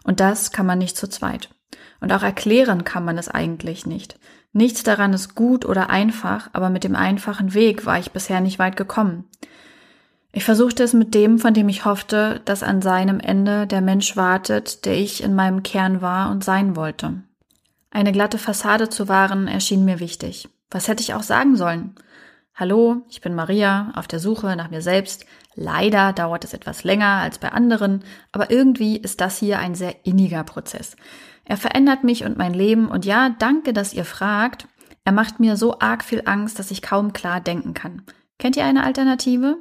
Und 0.04 0.20
das 0.20 0.52
kann 0.52 0.64
man 0.64 0.78
nicht 0.78 0.96
zu 0.96 1.08
zweit. 1.08 1.48
Und 2.00 2.12
auch 2.12 2.22
erklären 2.22 2.84
kann 2.84 3.04
man 3.04 3.18
es 3.18 3.28
eigentlich 3.28 3.84
nicht. 3.84 4.16
Nichts 4.52 4.84
daran 4.84 5.12
ist 5.14 5.34
gut 5.34 5.64
oder 5.64 5.90
einfach, 5.90 6.50
aber 6.52 6.70
mit 6.70 6.84
dem 6.84 6.94
einfachen 6.94 7.52
Weg 7.52 7.84
war 7.84 7.98
ich 7.98 8.12
bisher 8.12 8.40
nicht 8.40 8.60
weit 8.60 8.76
gekommen. 8.76 9.24
Ich 10.34 10.44
versuchte 10.44 10.82
es 10.82 10.94
mit 10.94 11.14
dem, 11.14 11.38
von 11.38 11.52
dem 11.52 11.68
ich 11.68 11.84
hoffte, 11.84 12.40
dass 12.46 12.62
an 12.62 12.80
seinem 12.80 13.20
Ende 13.20 13.66
der 13.66 13.82
Mensch 13.82 14.16
wartet, 14.16 14.86
der 14.86 14.96
ich 14.96 15.22
in 15.22 15.34
meinem 15.34 15.62
Kern 15.62 16.00
war 16.00 16.30
und 16.30 16.42
sein 16.42 16.74
wollte. 16.74 17.22
Eine 17.90 18.12
glatte 18.12 18.38
Fassade 18.38 18.88
zu 18.88 19.08
wahren 19.08 19.46
erschien 19.46 19.84
mir 19.84 20.00
wichtig. 20.00 20.48
Was 20.70 20.88
hätte 20.88 21.02
ich 21.02 21.12
auch 21.12 21.22
sagen 21.22 21.56
sollen? 21.56 21.94
Hallo, 22.54 23.02
ich 23.10 23.20
bin 23.20 23.34
Maria, 23.34 23.92
auf 23.94 24.08
der 24.08 24.18
Suche 24.18 24.56
nach 24.56 24.70
mir 24.70 24.80
selbst. 24.80 25.26
Leider 25.54 26.14
dauert 26.14 26.44
es 26.44 26.54
etwas 26.54 26.82
länger 26.82 27.18
als 27.18 27.38
bei 27.38 27.52
anderen, 27.52 28.02
aber 28.30 28.50
irgendwie 28.50 28.96
ist 28.96 29.20
das 29.20 29.36
hier 29.36 29.58
ein 29.58 29.74
sehr 29.74 30.06
inniger 30.06 30.44
Prozess. 30.44 30.96
Er 31.44 31.58
verändert 31.58 32.04
mich 32.04 32.24
und 32.24 32.38
mein 32.38 32.54
Leben 32.54 32.88
und 32.88 33.04
ja, 33.04 33.34
danke, 33.38 33.74
dass 33.74 33.92
ihr 33.92 34.06
fragt. 34.06 34.66
Er 35.04 35.12
macht 35.12 35.40
mir 35.40 35.56
so 35.58 35.78
arg 35.78 36.02
viel 36.02 36.22
Angst, 36.24 36.58
dass 36.58 36.70
ich 36.70 36.80
kaum 36.80 37.12
klar 37.12 37.40
denken 37.40 37.74
kann. 37.74 38.02
Kennt 38.38 38.56
ihr 38.56 38.64
eine 38.64 38.84
Alternative? 38.84 39.58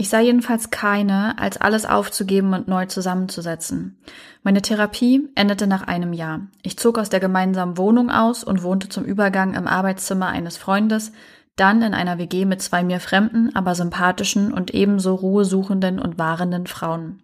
Ich 0.00 0.08
sah 0.08 0.20
jedenfalls 0.20 0.70
keine, 0.70 1.38
als 1.38 1.58
alles 1.58 1.84
aufzugeben 1.84 2.54
und 2.54 2.68
neu 2.68 2.86
zusammenzusetzen. 2.86 3.98
Meine 4.42 4.62
Therapie 4.62 5.28
endete 5.34 5.66
nach 5.66 5.82
einem 5.82 6.14
Jahr. 6.14 6.48
Ich 6.62 6.78
zog 6.78 6.96
aus 6.96 7.10
der 7.10 7.20
gemeinsamen 7.20 7.76
Wohnung 7.76 8.08
aus 8.08 8.42
und 8.42 8.62
wohnte 8.62 8.88
zum 8.88 9.04
Übergang 9.04 9.52
im 9.52 9.66
Arbeitszimmer 9.66 10.28
eines 10.28 10.56
Freundes, 10.56 11.12
dann 11.54 11.82
in 11.82 11.92
einer 11.92 12.16
WG 12.16 12.46
mit 12.46 12.62
zwei 12.62 12.82
mir 12.82 12.98
fremden, 12.98 13.54
aber 13.54 13.74
sympathischen 13.74 14.54
und 14.54 14.72
ebenso 14.72 15.16
ruhesuchenden 15.16 15.98
und 15.98 16.16
wahrenden 16.16 16.66
Frauen. 16.66 17.22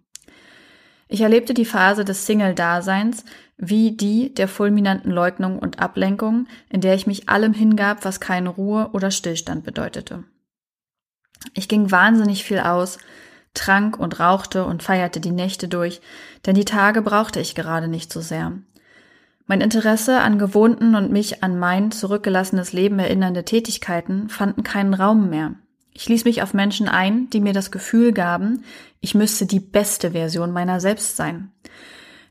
Ich 1.07 1.21
erlebte 1.21 1.55
die 1.55 1.65
Phase 1.65 2.05
des 2.05 2.27
Single-Daseins 2.27 3.25
wie 3.57 3.97
die 3.97 4.35
der 4.35 4.47
fulminanten 4.47 5.11
Leugnung 5.11 5.57
und 5.57 5.79
Ablenkung, 5.79 6.45
in 6.69 6.81
der 6.81 6.93
ich 6.93 7.07
mich 7.07 7.27
allem 7.27 7.53
hingab, 7.53 8.05
was 8.05 8.19
keine 8.19 8.49
Ruhe 8.49 8.91
oder 8.93 9.09
Stillstand 9.09 9.63
bedeutete. 9.63 10.25
Ich 11.53 11.67
ging 11.67 11.91
wahnsinnig 11.91 12.43
viel 12.43 12.59
aus, 12.59 12.97
trank 13.53 13.97
und 13.99 14.19
rauchte 14.19 14.65
und 14.65 14.83
feierte 14.83 15.19
die 15.19 15.31
Nächte 15.31 15.67
durch, 15.67 16.01
denn 16.45 16.55
die 16.55 16.65
Tage 16.65 17.01
brauchte 17.01 17.39
ich 17.39 17.55
gerade 17.55 17.87
nicht 17.87 18.11
so 18.11 18.21
sehr. 18.21 18.53
Mein 19.45 19.61
Interesse 19.61 20.19
an 20.19 20.39
gewohnten 20.39 20.95
und 20.95 21.11
mich 21.11 21.43
an 21.43 21.57
mein 21.57 21.91
zurückgelassenes 21.91 22.73
Leben 22.73 22.99
erinnernde 22.99 23.45
Tätigkeiten 23.45 24.29
fanden 24.29 24.63
keinen 24.63 24.93
Raum 24.93 25.29
mehr. 25.29 25.55
Ich 25.93 26.09
ließ 26.09 26.25
mich 26.25 26.43
auf 26.43 26.53
Menschen 26.53 26.87
ein, 26.87 27.29
die 27.29 27.39
mir 27.39 27.53
das 27.53 27.71
Gefühl 27.71 28.11
gaben, 28.11 28.63
ich 28.99 29.15
müsste 29.15 29.45
die 29.45 29.59
beste 29.59 30.11
Version 30.11 30.51
meiner 30.51 30.79
selbst 30.79 31.15
sein. 31.15 31.51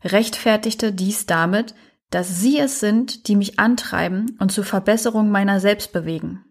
Rechtfertigte 0.04 0.92
dies 0.92 1.26
damit, 1.26 1.74
dass 2.10 2.40
sie 2.40 2.58
es 2.58 2.78
sind, 2.78 3.26
die 3.26 3.34
mich 3.34 3.58
antreiben 3.58 4.36
und 4.38 4.52
zur 4.52 4.64
Verbesserung 4.64 5.30
meiner 5.30 5.58
selbst 5.58 5.92
bewegen 5.92 6.45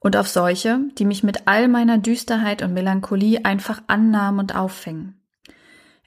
und 0.00 0.16
auf 0.16 0.28
solche, 0.28 0.80
die 0.98 1.04
mich 1.04 1.22
mit 1.22 1.46
all 1.46 1.68
meiner 1.68 1.98
Düsterheit 1.98 2.62
und 2.62 2.72
Melancholie 2.74 3.44
einfach 3.44 3.82
annahmen 3.86 4.40
und 4.40 4.56
auffingen. 4.56 5.20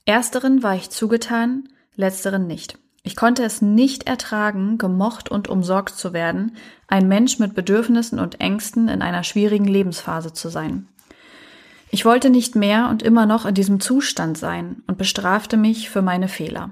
Ersteren 0.06 0.63
war 0.63 0.75
ich 0.75 0.89
zugetan, 0.89 1.69
letzteren 1.95 2.45
nicht. 2.45 2.77
Ich 3.03 3.15
konnte 3.15 3.43
es 3.43 3.62
nicht 3.62 4.08
ertragen, 4.08 4.77
gemocht 4.77 5.29
und 5.29 5.47
umsorgt 5.47 5.95
zu 5.95 6.13
werden, 6.13 6.56
ein 6.88 7.08
Mensch 7.08 7.38
mit 7.38 7.53
Bedürfnissen 7.53 8.19
und 8.19 8.41
Ängsten 8.41 8.88
in 8.88 9.01
einer 9.01 9.23
schwierigen 9.23 9.65
Lebensphase 9.65 10.34
zu 10.34 10.49
sein. 10.49 10.88
Ich 11.91 12.06
wollte 12.06 12.29
nicht 12.29 12.56
mehr 12.56 12.89
und 12.89 13.03
immer 13.03 13.25
noch 13.25 13.45
in 13.45 13.53
diesem 13.53 13.79
Zustand 13.79 14.38
sein 14.38 14.82
und 14.88 14.97
bestrafte 14.97 15.58
mich 15.58 15.89
für 15.89 16.01
meine 16.01 16.27
Fehler. 16.27 16.71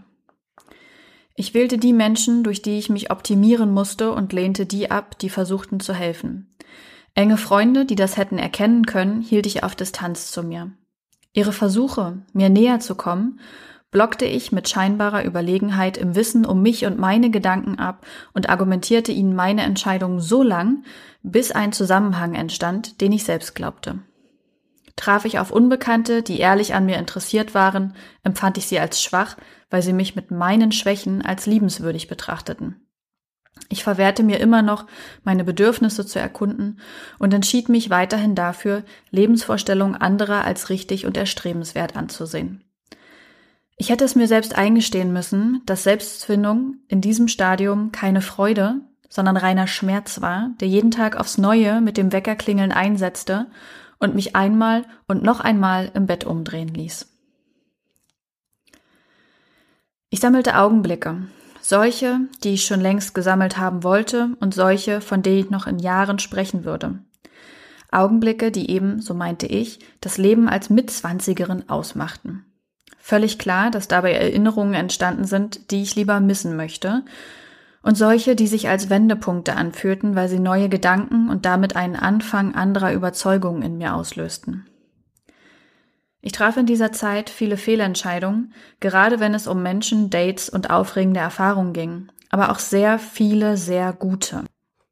Ich 1.36 1.53
wählte 1.53 1.77
die 1.77 1.93
Menschen, 1.93 2.43
durch 2.43 2.62
die 2.62 2.77
ich 2.77 2.89
mich 2.89 3.12
optimieren 3.12 3.71
musste 3.73 4.12
und 4.13 4.34
lehnte 4.34 4.65
die 4.65 4.89
ab, 4.89 5.19
die 5.19 5.29
versuchten 5.29 5.79
zu 5.79 5.93
helfen. 5.93 6.51
Enge 7.13 7.38
Freunde, 7.38 7.86
die 7.86 7.95
das 7.95 8.17
hätten 8.17 8.38
erkennen 8.38 8.86
können, 8.86 9.21
hielt 9.21 9.45
ich 9.45 9.63
auf 9.63 9.76
Distanz 9.76 10.32
zu 10.32 10.43
mir. 10.43 10.71
Ihre 11.34 11.52
Versuche, 11.54 12.24
mir 12.34 12.50
näher 12.50 12.80
zu 12.80 12.95
kommen, 12.95 13.39
blockte 13.91 14.26
ich 14.26 14.54
mit 14.54 14.69
scheinbarer 14.69 15.26
Überlegenheit 15.26 15.97
im 15.97 16.15
Wissen 16.15 16.45
um 16.45 16.62
mich 16.62 16.86
und 16.86 16.97
meine 16.97 17.30
Gedanken 17.30 17.78
ab 17.78 18.06
und 18.34 18.50
argumentierte 18.50 19.12
ihnen 19.12 19.36
meine 19.36 19.63
Entscheidung 19.63 20.21
so 20.21 20.43
lang, 20.43 20.84
bis 21.24 21.52
ein 21.52 21.74
Zusammenhang 21.74 22.34
entstand, 22.34 23.02
den 23.02 23.12
ich 23.12 23.26
selbst 23.26 23.54
glaubte. 23.54 24.00
Traf 24.95 25.26
ich 25.26 25.39
auf 25.39 25.52
Unbekannte, 25.52 26.24
die 26.24 26.39
ehrlich 26.39 26.74
an 26.74 26.86
mir 26.86 26.97
interessiert 26.97 27.54
waren, 27.54 27.95
empfand 28.24 28.58
ich 28.58 28.67
sie 28.67 28.80
als 28.80 29.02
schwach, 29.02 29.36
weil 29.69 29.82
sie 29.82 29.93
mich 29.93 30.15
mit 30.15 30.32
meinen 30.32 30.71
Schwächen 30.71 31.21
als 31.21 31.45
liebenswürdig 31.45 32.08
betrachteten. 32.08 32.88
Ich 33.70 33.84
verwehrte 33.84 34.24
mir 34.24 34.40
immer 34.40 34.62
noch, 34.62 34.86
meine 35.24 35.44
Bedürfnisse 35.44 36.06
zu 36.06 36.20
erkunden 36.20 36.80
und 37.20 37.34
entschied 37.34 37.70
mich 37.70 37.90
weiterhin 37.90 38.36
dafür, 38.36 38.84
Lebensvorstellungen 39.12 39.96
anderer 39.96 40.44
als 40.44 40.70
richtig 40.70 41.06
und 41.06 41.16
erstrebenswert 41.16 41.96
anzusehen. 41.96 42.64
Ich 43.78 43.90
hätte 43.90 44.04
es 44.04 44.16
mir 44.16 44.28
selbst 44.28 44.56
eingestehen 44.58 45.12
müssen, 45.14 45.62
dass 45.66 45.84
Selbstfindung 45.84 46.76
in 46.88 47.02
diesem 47.02 47.28
Stadium 47.28 47.92
keine 47.92 48.22
Freude, 48.22 48.82
sondern 49.10 49.38
reiner 49.38 49.68
Schmerz 49.68 50.22
war, 50.22 50.52
der 50.60 50.68
jeden 50.68 50.92
Tag 50.92 51.18
aufs 51.18 51.38
Neue 51.38 51.82
mit 51.82 51.98
dem 51.98 52.12
Weckerklingeln 52.12 52.72
einsetzte 52.72 53.48
und 54.00 54.16
mich 54.16 54.36
einmal 54.36 54.86
und 55.08 55.24
noch 55.24 55.40
einmal 55.40 55.92
im 55.94 56.06
Bett 56.08 56.26
umdrehen 56.26 56.70
ließ. 56.70 57.08
Ich 60.10 60.20
sammelte 60.20 60.58
Augenblicke, 60.58 61.28
solche, 61.62 62.19
die 62.43 62.54
ich 62.54 62.65
schon 62.65 62.82
längst 62.82 63.13
gesammelt 63.13 63.58
haben 63.58 63.84
wollte 63.84 64.36
und 64.39 64.54
solche, 64.54 65.02
von 65.02 65.21
denen 65.21 65.39
ich 65.39 65.50
noch 65.50 65.67
in 65.67 65.80
Jahren 65.80 66.19
sprechen 66.19 66.65
würde. 66.65 67.00
Augenblicke, 67.91 68.52
die 68.52 68.71
eben, 68.71 69.02
so 69.02 69.13
meinte 69.13 69.47
ich, 69.47 69.80
das 70.00 70.17
Leben 70.17 70.47
als 70.47 70.69
Mitzwanzigerin 70.69 71.69
ausmachten. 71.69 72.45
Völlig 73.00 73.38
klar, 73.38 73.71
dass 73.71 73.88
dabei 73.88 74.13
Erinnerungen 74.13 74.74
entstanden 74.74 75.26
sind, 75.26 75.71
die 75.71 75.82
ich 75.82 75.95
lieber 75.95 76.19
missen 76.19 76.56
möchte, 76.56 77.04
und 77.84 77.97
solche, 77.97 78.36
die 78.36 78.47
sich 78.47 78.69
als 78.69 78.89
Wendepunkte 78.89 79.56
anfühlten, 79.56 80.15
weil 80.15 80.30
sie 80.30 80.39
neue 80.39 80.69
Gedanken 80.69 81.30
und 81.30 81.45
damit 81.45 81.76
einen 81.76 81.95
Anfang 81.95 82.54
anderer 82.54 82.93
Überzeugungen 82.93 83.63
in 83.63 83.78
mir 83.78 83.95
auslösten. 83.95 84.67
Ich 86.21 86.31
traf 86.34 86.57
in 86.57 86.67
dieser 86.67 86.91
Zeit 86.91 87.29
viele 87.29 87.57
Fehlentscheidungen, 87.57 88.53
gerade 88.79 89.19
wenn 89.19 89.34
es 89.34 89.47
um 89.47 89.63
Menschen, 89.63 90.10
Dates 90.10 90.49
und 90.49 90.69
aufregende 90.69 91.19
Erfahrungen 91.19 91.73
ging, 91.73 92.07
aber 92.29 92.51
auch 92.51 92.60
sehr 92.60 92.99
viele 92.99 93.57
sehr 93.57 93.91
gute. 93.91 94.43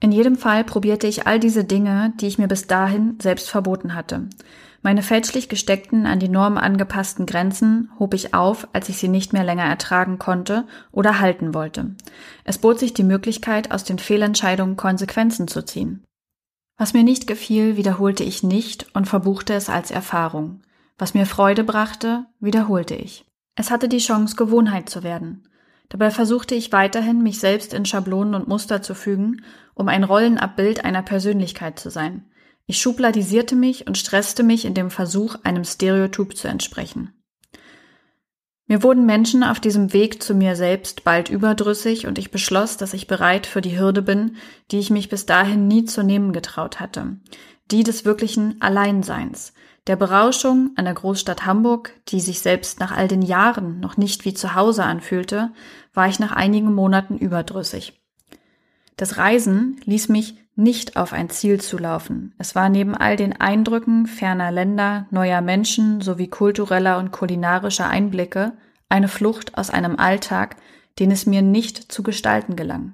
In 0.02 0.12
jedem 0.12 0.38
Fall 0.38 0.64
probierte 0.64 1.08
ich 1.08 1.28
all 1.28 1.40
diese 1.40 1.66
Dinge, 1.66 2.14
die 2.20 2.28
ich 2.28 2.38
mir 2.38 2.48
bis 2.48 2.68
dahin 2.68 3.18
selbst 3.22 3.50
verboten 3.50 3.94
hatte. 3.94 4.28
Meine 4.82 5.04
fälschlich 5.04 5.50
gesteckten, 5.50 6.06
an 6.06 6.20
die 6.20 6.30
Norm 6.30 6.58
angepassten 6.58 7.26
Grenzen 7.26 7.92
hob 8.00 8.14
ich 8.14 8.34
auf, 8.34 8.68
als 8.72 8.88
ich 8.88 8.98
sie 8.98 9.10
nicht 9.10 9.34
mehr 9.34 9.44
länger 9.44 9.66
ertragen 9.66 10.20
konnte 10.20 10.66
oder 10.92 11.20
halten 11.20 11.54
wollte. 11.54 11.96
Es 12.46 12.58
bot 12.58 12.80
sich 12.80 12.94
die 12.94 13.04
Möglichkeit, 13.04 13.72
aus 13.72 13.84
den 13.84 14.00
Fehlentscheidungen 14.00 14.78
Konsequenzen 14.78 15.50
zu 15.50 15.66
ziehen. 15.66 16.06
Was 16.78 16.94
mir 16.94 17.04
nicht 17.04 17.28
gefiel, 17.28 17.76
wiederholte 17.76 18.24
ich 18.24 18.42
nicht 18.42 18.88
und 18.96 19.06
verbuchte 19.06 19.54
es 19.54 19.70
als 19.70 19.92
Erfahrung. 19.92 20.62
Was 21.00 21.14
mir 21.14 21.26
Freude 21.26 21.64
brachte, 21.64 22.26
wiederholte 22.42 22.94
ich. 22.94 23.26
Es 23.56 23.72
hatte 23.72 23.88
die 23.88 24.00
Chance, 24.00 24.36
Gewohnheit 24.36 24.90
zu 24.90 25.02
werden. 25.02 25.48
Dabei 25.88 26.12
versuchte 26.12 26.56
ich 26.56 26.74
weiterhin, 26.74 27.24
mich 27.24 27.40
selbst 27.40 27.74
in 27.74 27.86
Schablonen 27.86 28.36
und 28.36 28.50
Muster 28.50 28.82
zu 28.82 28.94
fügen, 28.94 29.42
um 29.74 29.88
ein 29.88 30.04
Rollenabbild 30.04 30.84
einer 30.84 31.02
Persönlichkeit 31.02 31.80
zu 31.80 31.90
sein. 31.90 32.26
Ich 32.68 32.80
schubladisierte 32.80 33.56
mich 33.56 33.88
und 33.88 33.98
stresste 33.98 34.44
mich 34.44 34.66
in 34.66 34.74
dem 34.74 34.92
Versuch, 34.92 35.38
einem 35.44 35.64
Stereotyp 35.64 36.36
zu 36.36 36.50
entsprechen. 36.50 37.14
Mir 38.68 38.84
wurden 38.84 39.06
Menschen 39.06 39.44
auf 39.44 39.60
diesem 39.60 39.94
Weg 39.94 40.22
zu 40.22 40.36
mir 40.36 40.56
selbst 40.56 41.04
bald 41.06 41.30
überdrüssig 41.30 42.08
und 42.08 42.20
ich 42.20 42.30
beschloss, 42.30 42.78
dass 42.78 42.94
ich 42.94 43.08
bereit 43.08 43.48
für 43.48 43.62
die 43.62 43.80
Hürde 43.80 44.02
bin, 44.02 44.36
die 44.70 44.78
ich 44.80 44.92
mich 44.92 45.10
bis 45.10 45.26
dahin 45.26 45.68
nie 45.68 45.86
zu 45.86 46.04
nehmen 46.04 46.34
getraut 46.34 46.80
hatte, 46.80 47.18
die 47.72 47.84
des 47.84 48.06
wirklichen 48.06 48.62
Alleinseins, 48.62 49.54
der 49.90 49.96
Berauschung 49.96 50.70
an 50.76 50.86
der 50.86 50.94
Großstadt 50.94 51.48
Hamburg, 51.48 51.96
die 52.10 52.20
sich 52.20 52.42
selbst 52.42 52.80
nach 52.80 52.96
all 52.96 53.08
den 53.08 53.24
Jahren 53.24 53.80
noch 53.80 53.98
nicht 53.98 54.24
wie 54.24 54.36
zu 54.36 54.54
Hause 54.54 54.84
anfühlte, 54.84 55.52
war 55.96 56.08
ich 56.08 56.20
nach 56.20 56.32
einigen 56.32 56.76
Monaten 56.76 57.18
überdrüssig. 57.18 58.00
Das 58.98 59.18
Reisen 59.18 59.82
ließ 59.86 60.10
mich 60.10 60.36
nicht 60.56 60.96
auf 60.96 61.12
ein 61.12 61.32
Ziel 61.32 61.60
zu 61.60 61.80
laufen. 61.80 62.36
Es 62.38 62.54
war 62.54 62.70
neben 62.70 62.94
all 62.94 63.16
den 63.16 63.42
Eindrücken 63.42 64.06
ferner 64.06 64.52
Länder, 64.52 65.08
neuer 65.10 65.42
Menschen 65.42 66.02
sowie 66.02 66.28
kultureller 66.28 67.00
und 67.00 67.12
kulinarischer 67.12 67.90
Einblicke 67.90 68.54
eine 68.90 69.08
Flucht 69.08 69.58
aus 69.58 69.72
einem 69.72 69.96
Alltag, 69.96 70.58
den 71.00 71.10
es 71.10 71.26
mir 71.26 71.42
nicht 71.42 71.92
zu 71.92 72.04
gestalten 72.04 72.56
gelang. 72.56 72.94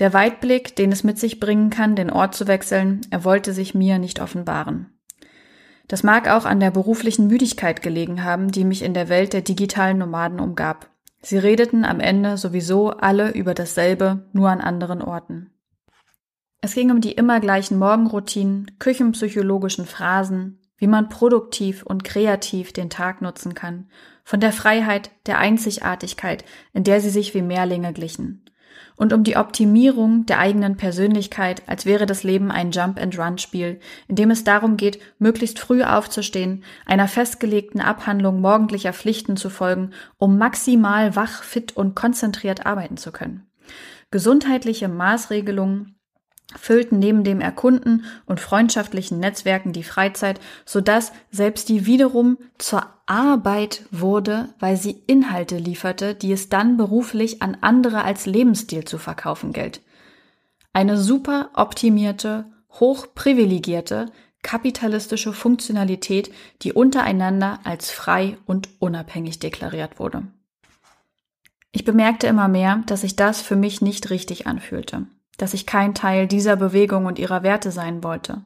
Der 0.00 0.14
Weitblick, 0.14 0.74
den 0.76 0.92
es 0.92 1.04
mit 1.04 1.18
sich 1.18 1.40
bringen 1.40 1.68
kann, 1.68 1.94
den 1.94 2.10
Ort 2.10 2.34
zu 2.34 2.46
wechseln, 2.48 3.02
er 3.10 3.22
wollte 3.22 3.52
sich 3.52 3.74
mir 3.74 3.98
nicht 3.98 4.20
offenbaren. 4.20 4.98
Das 5.88 6.02
mag 6.02 6.26
auch 6.28 6.46
an 6.46 6.58
der 6.58 6.70
beruflichen 6.70 7.26
Müdigkeit 7.26 7.82
gelegen 7.82 8.24
haben, 8.24 8.50
die 8.50 8.64
mich 8.64 8.82
in 8.82 8.94
der 8.94 9.10
Welt 9.10 9.34
der 9.34 9.42
digitalen 9.42 9.98
Nomaden 9.98 10.40
umgab. 10.40 10.88
Sie 11.20 11.36
redeten 11.36 11.84
am 11.84 12.00
Ende 12.00 12.38
sowieso 12.38 12.90
alle 12.90 13.32
über 13.32 13.52
dasselbe, 13.52 14.26
nur 14.32 14.48
an 14.48 14.62
anderen 14.62 15.02
Orten. 15.02 15.50
Es 16.62 16.74
ging 16.74 16.90
um 16.90 17.02
die 17.02 17.12
immer 17.12 17.38
gleichen 17.38 17.78
Morgenroutinen, 17.78 18.78
küchenpsychologischen 18.78 19.84
Phrasen, 19.84 20.62
wie 20.78 20.86
man 20.86 21.10
produktiv 21.10 21.82
und 21.82 22.04
kreativ 22.04 22.72
den 22.72 22.88
Tag 22.88 23.20
nutzen 23.20 23.54
kann, 23.54 23.90
von 24.24 24.40
der 24.40 24.52
Freiheit, 24.52 25.10
der 25.26 25.38
Einzigartigkeit, 25.38 26.44
in 26.72 26.84
der 26.84 27.02
sie 27.02 27.10
sich 27.10 27.34
wie 27.34 27.42
Mehrlinge 27.42 27.92
glichen, 27.92 28.49
und 29.00 29.14
um 29.14 29.24
die 29.24 29.38
Optimierung 29.38 30.26
der 30.26 30.38
eigenen 30.40 30.76
Persönlichkeit, 30.76 31.62
als 31.66 31.86
wäre 31.86 32.04
das 32.04 32.22
Leben 32.22 32.50
ein 32.50 32.70
Jump-and-Run-Spiel, 32.70 33.80
in 34.08 34.14
dem 34.14 34.30
es 34.30 34.44
darum 34.44 34.76
geht, 34.76 35.00
möglichst 35.18 35.58
früh 35.58 35.82
aufzustehen, 35.82 36.64
einer 36.84 37.08
festgelegten 37.08 37.80
Abhandlung 37.80 38.42
morgendlicher 38.42 38.92
Pflichten 38.92 39.38
zu 39.38 39.48
folgen, 39.48 39.92
um 40.18 40.36
maximal 40.36 41.16
wach, 41.16 41.42
fit 41.44 41.74
und 41.74 41.96
konzentriert 41.96 42.66
arbeiten 42.66 42.98
zu 42.98 43.10
können. 43.10 43.46
Gesundheitliche 44.10 44.88
Maßregelungen 44.88 45.96
füllten 46.58 46.98
neben 46.98 47.24
dem 47.24 47.40
Erkunden 47.40 48.04
und 48.26 48.40
freundschaftlichen 48.40 49.18
Netzwerken 49.20 49.72
die 49.72 49.82
Freizeit, 49.82 50.40
so 50.64 50.80
dass 50.80 51.12
selbst 51.30 51.68
die 51.68 51.86
wiederum 51.86 52.38
zur 52.58 52.86
Arbeit 53.06 53.84
wurde, 53.90 54.48
weil 54.58 54.76
sie 54.76 55.02
Inhalte 55.06 55.58
lieferte, 55.58 56.14
die 56.14 56.32
es 56.32 56.48
dann 56.48 56.76
beruflich 56.76 57.42
an 57.42 57.56
andere 57.60 58.04
als 58.04 58.26
Lebensstil 58.26 58.84
zu 58.84 58.98
verkaufen 58.98 59.52
gilt. 59.52 59.80
Eine 60.72 60.96
super 60.96 61.50
optimierte, 61.54 62.46
hochprivilegierte, 62.72 64.06
kapitalistische 64.42 65.32
Funktionalität, 65.32 66.32
die 66.62 66.72
untereinander 66.72 67.60
als 67.64 67.90
frei 67.90 68.38
und 68.46 68.68
unabhängig 68.78 69.38
deklariert 69.38 69.98
wurde. 69.98 70.22
Ich 71.72 71.84
bemerkte 71.84 72.26
immer 72.26 72.48
mehr, 72.48 72.82
dass 72.86 73.02
sich 73.02 73.16
das 73.16 73.42
für 73.42 73.56
mich 73.56 73.80
nicht 73.80 74.10
richtig 74.10 74.46
anfühlte 74.46 75.06
dass 75.40 75.54
ich 75.54 75.64
kein 75.64 75.94
Teil 75.94 76.26
dieser 76.26 76.56
Bewegung 76.56 77.06
und 77.06 77.18
ihrer 77.18 77.42
Werte 77.42 77.70
sein 77.70 78.04
wollte. 78.04 78.44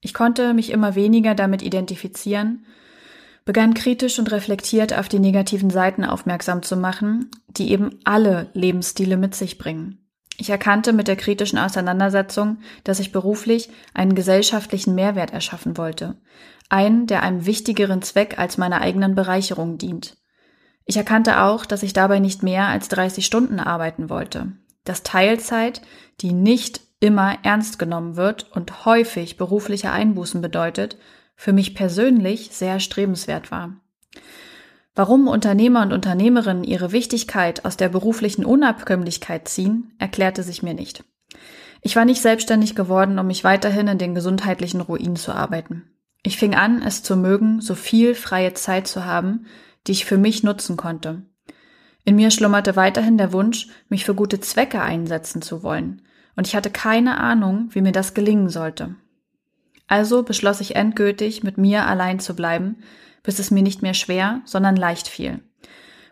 Ich 0.00 0.12
konnte 0.12 0.52
mich 0.52 0.70
immer 0.70 0.94
weniger 0.94 1.34
damit 1.34 1.62
identifizieren, 1.62 2.66
begann 3.46 3.72
kritisch 3.72 4.18
und 4.18 4.30
reflektiert 4.30 4.92
auf 4.96 5.08
die 5.08 5.18
negativen 5.18 5.70
Seiten 5.70 6.04
aufmerksam 6.04 6.62
zu 6.62 6.76
machen, 6.76 7.30
die 7.48 7.70
eben 7.72 7.98
alle 8.04 8.50
Lebensstile 8.52 9.16
mit 9.16 9.34
sich 9.34 9.56
bringen. 9.56 10.06
Ich 10.36 10.50
erkannte 10.50 10.92
mit 10.92 11.08
der 11.08 11.16
kritischen 11.16 11.58
Auseinandersetzung, 11.58 12.58
dass 12.84 13.00
ich 13.00 13.12
beruflich 13.12 13.70
einen 13.94 14.14
gesellschaftlichen 14.14 14.94
Mehrwert 14.94 15.32
erschaffen 15.32 15.76
wollte, 15.76 16.20
einen, 16.68 17.06
der 17.06 17.22
einem 17.22 17.46
wichtigeren 17.46 18.02
Zweck 18.02 18.38
als 18.38 18.58
meiner 18.58 18.80
eigenen 18.80 19.14
Bereicherung 19.14 19.78
dient. 19.78 20.16
Ich 20.84 20.96
erkannte 20.96 21.42
auch, 21.42 21.66
dass 21.66 21.82
ich 21.82 21.92
dabei 21.92 22.20
nicht 22.20 22.42
mehr 22.42 22.66
als 22.66 22.88
30 22.88 23.24
Stunden 23.24 23.60
arbeiten 23.60 24.08
wollte 24.10 24.52
dass 24.84 25.02
Teilzeit, 25.02 25.82
die 26.20 26.32
nicht 26.32 26.80
immer 27.00 27.38
ernst 27.42 27.78
genommen 27.78 28.16
wird 28.16 28.50
und 28.52 28.84
häufig 28.84 29.36
berufliche 29.36 29.90
Einbußen 29.90 30.40
bedeutet, 30.40 30.98
für 31.34 31.52
mich 31.52 31.74
persönlich 31.74 32.50
sehr 32.52 32.80
strebenswert 32.80 33.50
war. 33.50 33.80
Warum 34.94 35.28
Unternehmer 35.28 35.82
und 35.82 35.92
Unternehmerinnen 35.92 36.64
ihre 36.64 36.92
Wichtigkeit 36.92 37.64
aus 37.64 37.76
der 37.76 37.88
beruflichen 37.88 38.44
Unabkömmlichkeit 38.44 39.48
ziehen, 39.48 39.94
erklärte 39.98 40.42
sich 40.42 40.62
mir 40.62 40.74
nicht. 40.74 41.04
Ich 41.80 41.96
war 41.96 42.04
nicht 42.04 42.20
selbstständig 42.20 42.74
geworden, 42.74 43.18
um 43.18 43.26
mich 43.26 43.44
weiterhin 43.44 43.88
in 43.88 43.98
den 43.98 44.14
gesundheitlichen 44.14 44.82
Ruinen 44.82 45.16
zu 45.16 45.32
arbeiten. 45.32 45.84
Ich 46.22 46.36
fing 46.36 46.54
an, 46.54 46.82
es 46.82 47.02
zu 47.02 47.16
mögen, 47.16 47.62
so 47.62 47.74
viel 47.74 48.14
freie 48.14 48.52
Zeit 48.52 48.86
zu 48.86 49.06
haben, 49.06 49.46
die 49.86 49.92
ich 49.92 50.04
für 50.04 50.18
mich 50.18 50.42
nutzen 50.42 50.76
konnte. 50.76 51.22
In 52.10 52.16
mir 52.16 52.32
schlummerte 52.32 52.74
weiterhin 52.74 53.18
der 53.18 53.32
Wunsch, 53.32 53.68
mich 53.88 54.04
für 54.04 54.16
gute 54.16 54.40
Zwecke 54.40 54.82
einsetzen 54.82 55.42
zu 55.42 55.62
wollen, 55.62 56.02
und 56.34 56.48
ich 56.48 56.56
hatte 56.56 56.68
keine 56.68 57.18
Ahnung, 57.18 57.68
wie 57.70 57.82
mir 57.82 57.92
das 57.92 58.14
gelingen 58.14 58.48
sollte. 58.48 58.96
Also 59.86 60.24
beschloss 60.24 60.60
ich 60.60 60.74
endgültig, 60.74 61.44
mit 61.44 61.56
mir 61.56 61.86
allein 61.86 62.18
zu 62.18 62.34
bleiben, 62.34 62.78
bis 63.22 63.38
es 63.38 63.52
mir 63.52 63.62
nicht 63.62 63.82
mehr 63.82 63.94
schwer, 63.94 64.40
sondern 64.44 64.74
leicht 64.74 65.06
fiel, 65.06 65.38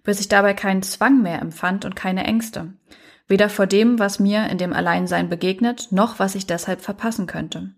bis 0.04 0.20
ich 0.20 0.28
dabei 0.28 0.54
keinen 0.54 0.84
Zwang 0.84 1.20
mehr 1.20 1.42
empfand 1.42 1.84
und 1.84 1.96
keine 1.96 2.22
Ängste, 2.22 2.74
weder 3.26 3.48
vor 3.48 3.66
dem, 3.66 3.98
was 3.98 4.20
mir 4.20 4.46
in 4.50 4.58
dem 4.58 4.72
Alleinsein 4.72 5.28
begegnet, 5.28 5.88
noch 5.90 6.20
was 6.20 6.36
ich 6.36 6.46
deshalb 6.46 6.80
verpassen 6.80 7.26
könnte. 7.26 7.72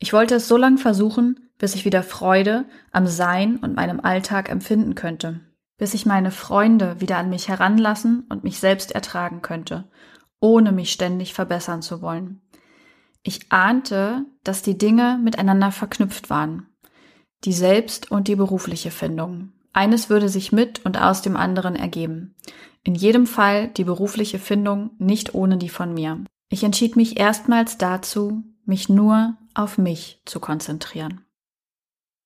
Ich 0.00 0.12
wollte 0.12 0.34
es 0.34 0.48
so 0.48 0.56
lang 0.56 0.76
versuchen, 0.76 1.48
bis 1.56 1.76
ich 1.76 1.84
wieder 1.84 2.02
Freude 2.02 2.64
am 2.90 3.06
Sein 3.06 3.58
und 3.58 3.76
meinem 3.76 4.00
Alltag 4.00 4.50
empfinden 4.50 4.96
könnte 4.96 5.38
bis 5.78 5.94
ich 5.94 6.04
meine 6.04 6.30
Freunde 6.30 7.00
wieder 7.00 7.16
an 7.16 7.30
mich 7.30 7.48
heranlassen 7.48 8.26
und 8.28 8.44
mich 8.44 8.58
selbst 8.58 8.92
ertragen 8.92 9.40
könnte, 9.40 9.88
ohne 10.40 10.72
mich 10.72 10.92
ständig 10.92 11.32
verbessern 11.32 11.80
zu 11.80 12.02
wollen. 12.02 12.42
Ich 13.22 13.50
ahnte, 13.50 14.26
dass 14.44 14.62
die 14.62 14.76
Dinge 14.76 15.18
miteinander 15.22 15.72
verknüpft 15.72 16.30
waren. 16.30 16.66
Die 17.44 17.52
Selbst- 17.52 18.10
und 18.10 18.28
die 18.28 18.36
berufliche 18.36 18.90
Findung. 18.90 19.52
Eines 19.72 20.10
würde 20.10 20.28
sich 20.28 20.50
mit 20.50 20.84
und 20.84 21.00
aus 21.00 21.22
dem 21.22 21.36
anderen 21.36 21.76
ergeben. 21.76 22.34
In 22.82 22.94
jedem 22.94 23.26
Fall 23.26 23.68
die 23.68 23.84
berufliche 23.84 24.38
Findung 24.38 24.90
nicht 24.98 25.34
ohne 25.34 25.56
die 25.56 25.68
von 25.68 25.94
mir. 25.94 26.24
Ich 26.48 26.64
entschied 26.64 26.96
mich 26.96 27.20
erstmals 27.20 27.78
dazu, 27.78 28.42
mich 28.64 28.88
nur 28.88 29.36
auf 29.54 29.78
mich 29.78 30.22
zu 30.24 30.40
konzentrieren. 30.40 31.24